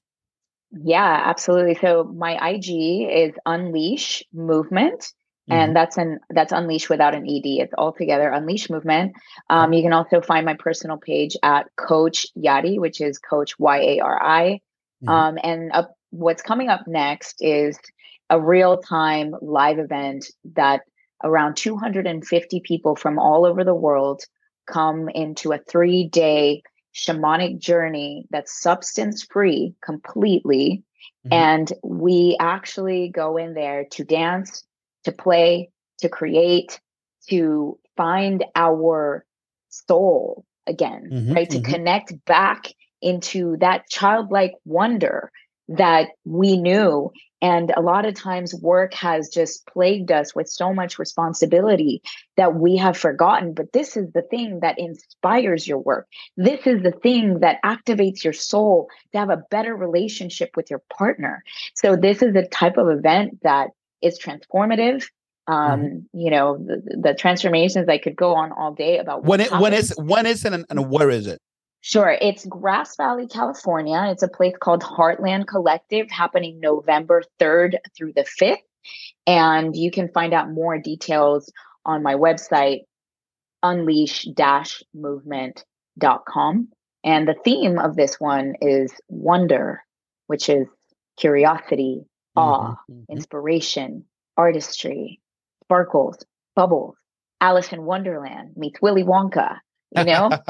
Yeah, 0.71 1.23
absolutely. 1.25 1.75
So 1.75 2.03
my 2.03 2.49
IG 2.49 2.69
is 3.09 3.33
Unleash 3.45 4.23
Movement. 4.33 5.11
Mm-hmm. 5.49 5.59
And 5.59 5.75
that's 5.75 5.97
an 5.97 6.19
that's 6.29 6.51
unleash 6.51 6.89
without 6.89 7.15
an 7.15 7.27
ed. 7.27 7.41
It's 7.43 7.73
all 7.75 7.91
together. 7.91 8.29
Unleash 8.29 8.69
movement. 8.69 9.15
Um, 9.49 9.73
you 9.73 9.81
can 9.81 9.93
also 9.93 10.21
find 10.21 10.45
my 10.45 10.53
personal 10.53 10.97
page 10.97 11.35
at 11.41 11.65
Coach 11.75 12.27
Yari, 12.37 12.79
which 12.79 13.01
is 13.01 13.17
Coach 13.17 13.57
Y 13.57 13.77
A 13.79 13.99
R 13.99 14.23
I. 14.23 14.61
Mm-hmm. 15.03 15.09
Um, 15.09 15.37
and 15.43 15.71
up, 15.73 15.95
what's 16.11 16.43
coming 16.43 16.69
up 16.69 16.87
next 16.87 17.37
is 17.39 17.79
a 18.29 18.39
real 18.39 18.77
time 18.77 19.33
live 19.41 19.79
event 19.79 20.29
that 20.53 20.81
around 21.23 21.57
250 21.57 22.61
people 22.61 22.95
from 22.95 23.17
all 23.17 23.45
over 23.45 23.63
the 23.63 23.73
world 23.73 24.21
come 24.67 25.09
into 25.09 25.51
a 25.51 25.57
three 25.57 26.07
day 26.07 26.61
shamanic 27.05 27.59
journey 27.59 28.25
that's 28.29 28.59
substance 28.59 29.23
free 29.23 29.75
completely. 29.83 30.83
Mm-hmm. 31.25 31.33
And 31.33 31.73
we 31.83 32.37
actually 32.39 33.09
go 33.09 33.37
in 33.37 33.53
there 33.53 33.85
to 33.91 34.03
dance, 34.03 34.63
to 35.03 35.11
play, 35.11 35.69
to 35.99 36.09
create, 36.09 36.79
to 37.29 37.77
find 37.97 38.45
our 38.55 39.25
soul 39.69 40.45
again, 40.67 41.09
mm-hmm, 41.11 41.33
right? 41.33 41.49
Mm-hmm. 41.49 41.63
To 41.63 41.71
connect 41.71 42.25
back 42.25 42.73
into 43.01 43.57
that 43.57 43.89
childlike 43.89 44.53
wonder 44.65 45.31
that 45.69 46.09
we 46.25 46.57
knew 46.57 47.11
and 47.41 47.71
a 47.75 47.81
lot 47.81 48.05
of 48.05 48.15
times 48.15 48.53
work 48.53 48.93
has 48.93 49.29
just 49.29 49.65
plagued 49.65 50.11
us 50.11 50.35
with 50.35 50.49
so 50.49 50.73
much 50.73 50.99
responsibility 50.99 52.01
that 52.35 52.55
we 52.55 52.77
have 52.77 52.97
forgotten. 52.97 53.53
But 53.53 53.71
this 53.71 53.95
is 53.95 54.11
the 54.11 54.21
thing 54.21 54.59
that 54.61 54.77
inspires 54.77 55.67
your 55.67 55.77
work. 55.77 56.07
This 56.35 56.67
is 56.67 56.83
the 56.83 56.91
thing 56.91 57.39
that 57.39 57.59
activates 57.63 58.23
your 58.23 58.33
soul 58.33 58.89
to 59.13 59.19
have 59.19 59.29
a 59.29 59.43
better 59.49 59.75
relationship 59.75 60.51
with 60.57 60.69
your 60.69 60.81
partner. 60.95 61.43
So 61.75 61.95
this 61.95 62.21
is 62.21 62.33
the 62.33 62.45
type 62.45 62.77
of 62.77 62.89
event 62.89 63.39
that 63.43 63.69
is 64.01 64.19
transformative. 64.19 65.05
Um, 65.47 65.81
mm-hmm. 65.81 66.19
you 66.19 66.29
know, 66.29 66.57
the, 66.57 66.97
the, 67.01 67.13
transformations 67.15 67.89
I 67.89 67.97
could 67.97 68.15
go 68.15 68.35
on 68.35 68.51
all 68.51 68.71
day 68.71 68.99
about 68.99 69.23
when 69.23 69.39
it, 69.39 69.51
when 69.51 69.73
is 69.73 69.95
when 69.97 70.27
is 70.27 70.45
it 70.45 70.53
and, 70.53 70.63
and 70.69 70.91
where 70.91 71.09
is 71.09 71.25
it? 71.25 71.41
Sure. 71.81 72.09
It's 72.09 72.45
Grass 72.45 72.97
Valley, 72.97 73.27
California. 73.27 74.07
It's 74.11 74.23
a 74.23 74.27
place 74.27 74.53
called 74.59 74.83
Heartland 74.83 75.47
Collective 75.47 76.09
happening 76.11 76.59
November 76.59 77.23
3rd 77.39 77.75
through 77.95 78.13
the 78.13 78.25
5th. 78.41 78.57
And 79.25 79.75
you 79.75 79.91
can 79.91 80.09
find 80.09 80.33
out 80.33 80.51
more 80.51 80.77
details 80.77 81.51
on 81.85 82.03
my 82.03 82.15
website, 82.15 82.81
unleash 83.63 84.27
movement.com. 84.93 86.67
And 87.03 87.27
the 87.27 87.35
theme 87.45 87.79
of 87.79 87.95
this 87.95 88.19
one 88.19 88.55
is 88.61 88.93
wonder, 89.07 89.81
which 90.27 90.49
is 90.49 90.67
curiosity, 91.17 92.03
awe, 92.35 92.71
mm-hmm. 92.71 92.93
mm-hmm. 92.93 93.11
inspiration, 93.11 94.05
artistry, 94.35 95.21
sparkles, 95.63 96.17
bubbles. 96.55 96.95
Alice 97.41 97.71
in 97.71 97.83
Wonderland 97.83 98.51
meets 98.57 98.81
Willy 98.81 99.03
Wonka 99.03 99.59
you 99.95 100.03
know? 100.03 100.29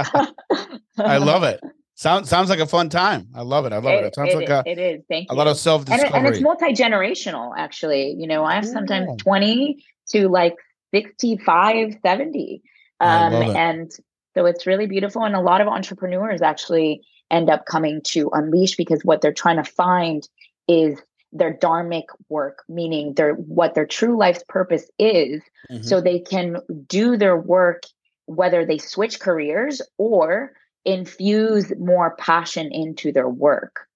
I 0.97 1.17
love 1.17 1.43
it. 1.43 1.61
Sounds 1.99 2.29
sounds 2.29 2.49
like 2.49 2.59
a 2.59 2.65
fun 2.65 2.87
time. 2.87 3.27
I 3.35 3.41
love 3.41 3.65
it. 3.65 3.73
I 3.73 3.77
love 3.77 3.95
it, 3.95 4.03
it. 4.03 4.05
it 4.05 4.15
sounds 4.15 4.33
it 4.33 4.37
like 4.37 4.49
a, 4.49 4.63
it 4.65 4.79
is. 4.79 5.01
Thank 5.09 5.29
you. 5.29 5.35
a 5.35 5.37
lot 5.37 5.47
of 5.47 5.57
self-discovery. 5.57 6.07
And, 6.07 6.27
and 6.27 6.33
it's 6.33 6.41
multi-generational 6.41 7.51
actually. 7.57 8.15
You 8.17 8.25
know 8.25 8.45
i 8.45 8.55
have 8.55 8.65
sometimes 8.65 9.21
20 9.21 9.83
to 10.11 10.29
like 10.29 10.55
65 10.93 11.97
70 12.01 12.61
um, 13.01 13.33
and 13.33 13.91
so 14.33 14.45
it's 14.45 14.65
really 14.65 14.87
beautiful 14.87 15.23
and 15.23 15.35
a 15.35 15.41
lot 15.41 15.59
of 15.59 15.67
entrepreneurs 15.67 16.41
actually 16.41 17.01
end 17.31 17.49
up 17.49 17.65
coming 17.65 18.01
to 18.05 18.29
unleash 18.33 18.75
because 18.75 19.03
what 19.03 19.21
they're 19.21 19.33
trying 19.33 19.57
to 19.57 19.69
find 19.69 20.27
is 20.69 21.01
their 21.31 21.53
dharmic 21.53 22.05
work 22.29 22.63
meaning 22.69 23.13
their 23.15 23.33
what 23.33 23.75
their 23.75 23.85
true 23.85 24.17
life's 24.17 24.43
purpose 24.47 24.89
is 24.97 25.41
mm-hmm. 25.69 25.83
so 25.83 25.99
they 25.99 26.19
can 26.19 26.57
do 26.87 27.17
their 27.17 27.37
work 27.37 27.83
whether 28.29 28.63
they 28.63 28.77
switch 28.77 29.19
careers 29.19 29.81
or 29.97 30.53
infuse 30.85 31.73
more 31.79 32.15
passion 32.15 32.71
into 32.71 33.11
their 33.11 33.27
work. 33.27 33.87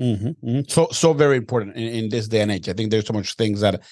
Mm-hmm, 0.00 0.28
mm-hmm. 0.28 0.60
So, 0.66 0.88
so 0.90 1.12
very 1.12 1.36
important 1.36 1.76
in, 1.76 1.88
in, 1.88 2.08
this 2.08 2.26
day 2.26 2.40
and 2.40 2.50
age. 2.50 2.68
I 2.68 2.72
think 2.72 2.90
there's 2.90 3.06
so 3.06 3.12
much 3.12 3.34
things 3.34 3.60
that 3.60 3.82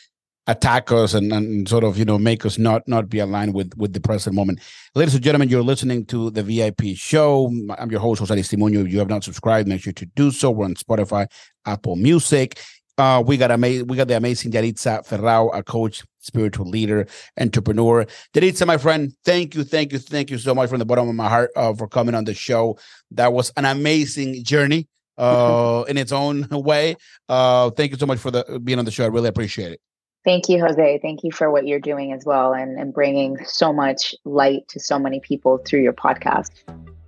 attack 0.46 0.90
us 0.90 1.12
and, 1.12 1.30
and 1.32 1.68
sort 1.68 1.84
of 1.84 1.98
you 1.98 2.04
know 2.04 2.18
make 2.18 2.44
us 2.46 2.58
not 2.58 2.88
not 2.88 3.08
be 3.08 3.18
aligned 3.18 3.54
with 3.54 3.76
with 3.76 3.92
the 3.92 4.00
present 4.00 4.34
moment. 4.34 4.60
Ladies 4.94 5.14
and 5.14 5.22
gentlemen, 5.22 5.50
you're 5.50 5.62
listening 5.62 6.06
to 6.06 6.30
the 6.30 6.42
VIP 6.42 6.96
show. 6.96 7.52
I'm 7.78 7.90
your 7.90 8.00
host 8.00 8.20
Jose 8.20 8.34
Aristimuño. 8.34 8.86
If 8.86 8.92
you 8.92 8.98
have 8.98 9.10
not 9.10 9.22
subscribed, 9.22 9.68
make 9.68 9.82
sure 9.82 9.92
to 9.92 10.06
do 10.06 10.30
so. 10.30 10.50
We're 10.50 10.64
on 10.64 10.74
Spotify, 10.74 11.26
Apple 11.66 11.96
Music. 11.96 12.58
Uh, 13.00 13.22
we 13.22 13.38
got 13.38 13.50
ama- 13.50 13.82
we 13.84 13.96
got 13.96 14.08
the 14.08 14.16
amazing 14.16 14.52
Yarixa 14.52 15.08
Ferrao, 15.08 15.50
a 15.56 15.62
coach, 15.62 16.04
spiritual 16.18 16.66
leader, 16.66 17.06
entrepreneur. 17.40 18.04
Yarixa, 18.34 18.66
my 18.66 18.76
friend, 18.76 19.14
thank 19.24 19.54
you, 19.54 19.64
thank 19.64 19.90
you, 19.92 19.98
thank 19.98 20.30
you 20.30 20.36
so 20.36 20.54
much 20.54 20.68
from 20.68 20.80
the 20.80 20.84
bottom 20.84 21.08
of 21.08 21.14
my 21.14 21.26
heart 21.26 21.50
uh, 21.56 21.72
for 21.72 21.88
coming 21.88 22.14
on 22.14 22.24
the 22.24 22.34
show. 22.34 22.78
That 23.12 23.32
was 23.32 23.52
an 23.56 23.64
amazing 23.64 24.44
journey 24.44 24.86
uh, 25.18 25.84
in 25.88 25.96
its 25.96 26.12
own 26.12 26.46
way. 26.50 26.96
Uh, 27.26 27.70
thank 27.70 27.92
you 27.92 27.96
so 27.96 28.04
much 28.04 28.18
for 28.18 28.30
the 28.30 28.60
being 28.62 28.78
on 28.78 28.84
the 28.84 28.90
show. 28.90 29.04
I 29.04 29.08
really 29.08 29.28
appreciate 29.28 29.72
it. 29.72 29.80
Thank 30.26 30.50
you, 30.50 30.60
Jose. 30.60 30.98
Thank 31.00 31.24
you 31.24 31.32
for 31.32 31.50
what 31.50 31.66
you're 31.66 31.80
doing 31.80 32.12
as 32.12 32.26
well 32.26 32.52
and, 32.52 32.78
and 32.78 32.92
bringing 32.92 33.38
so 33.46 33.72
much 33.72 34.14
light 34.26 34.68
to 34.68 34.78
so 34.78 34.98
many 34.98 35.20
people 35.20 35.56
through 35.56 35.80
your 35.80 35.94
podcast. 35.94 36.50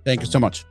Thank 0.03 0.21
you 0.21 0.25
so 0.25 0.39
much. 0.39 0.65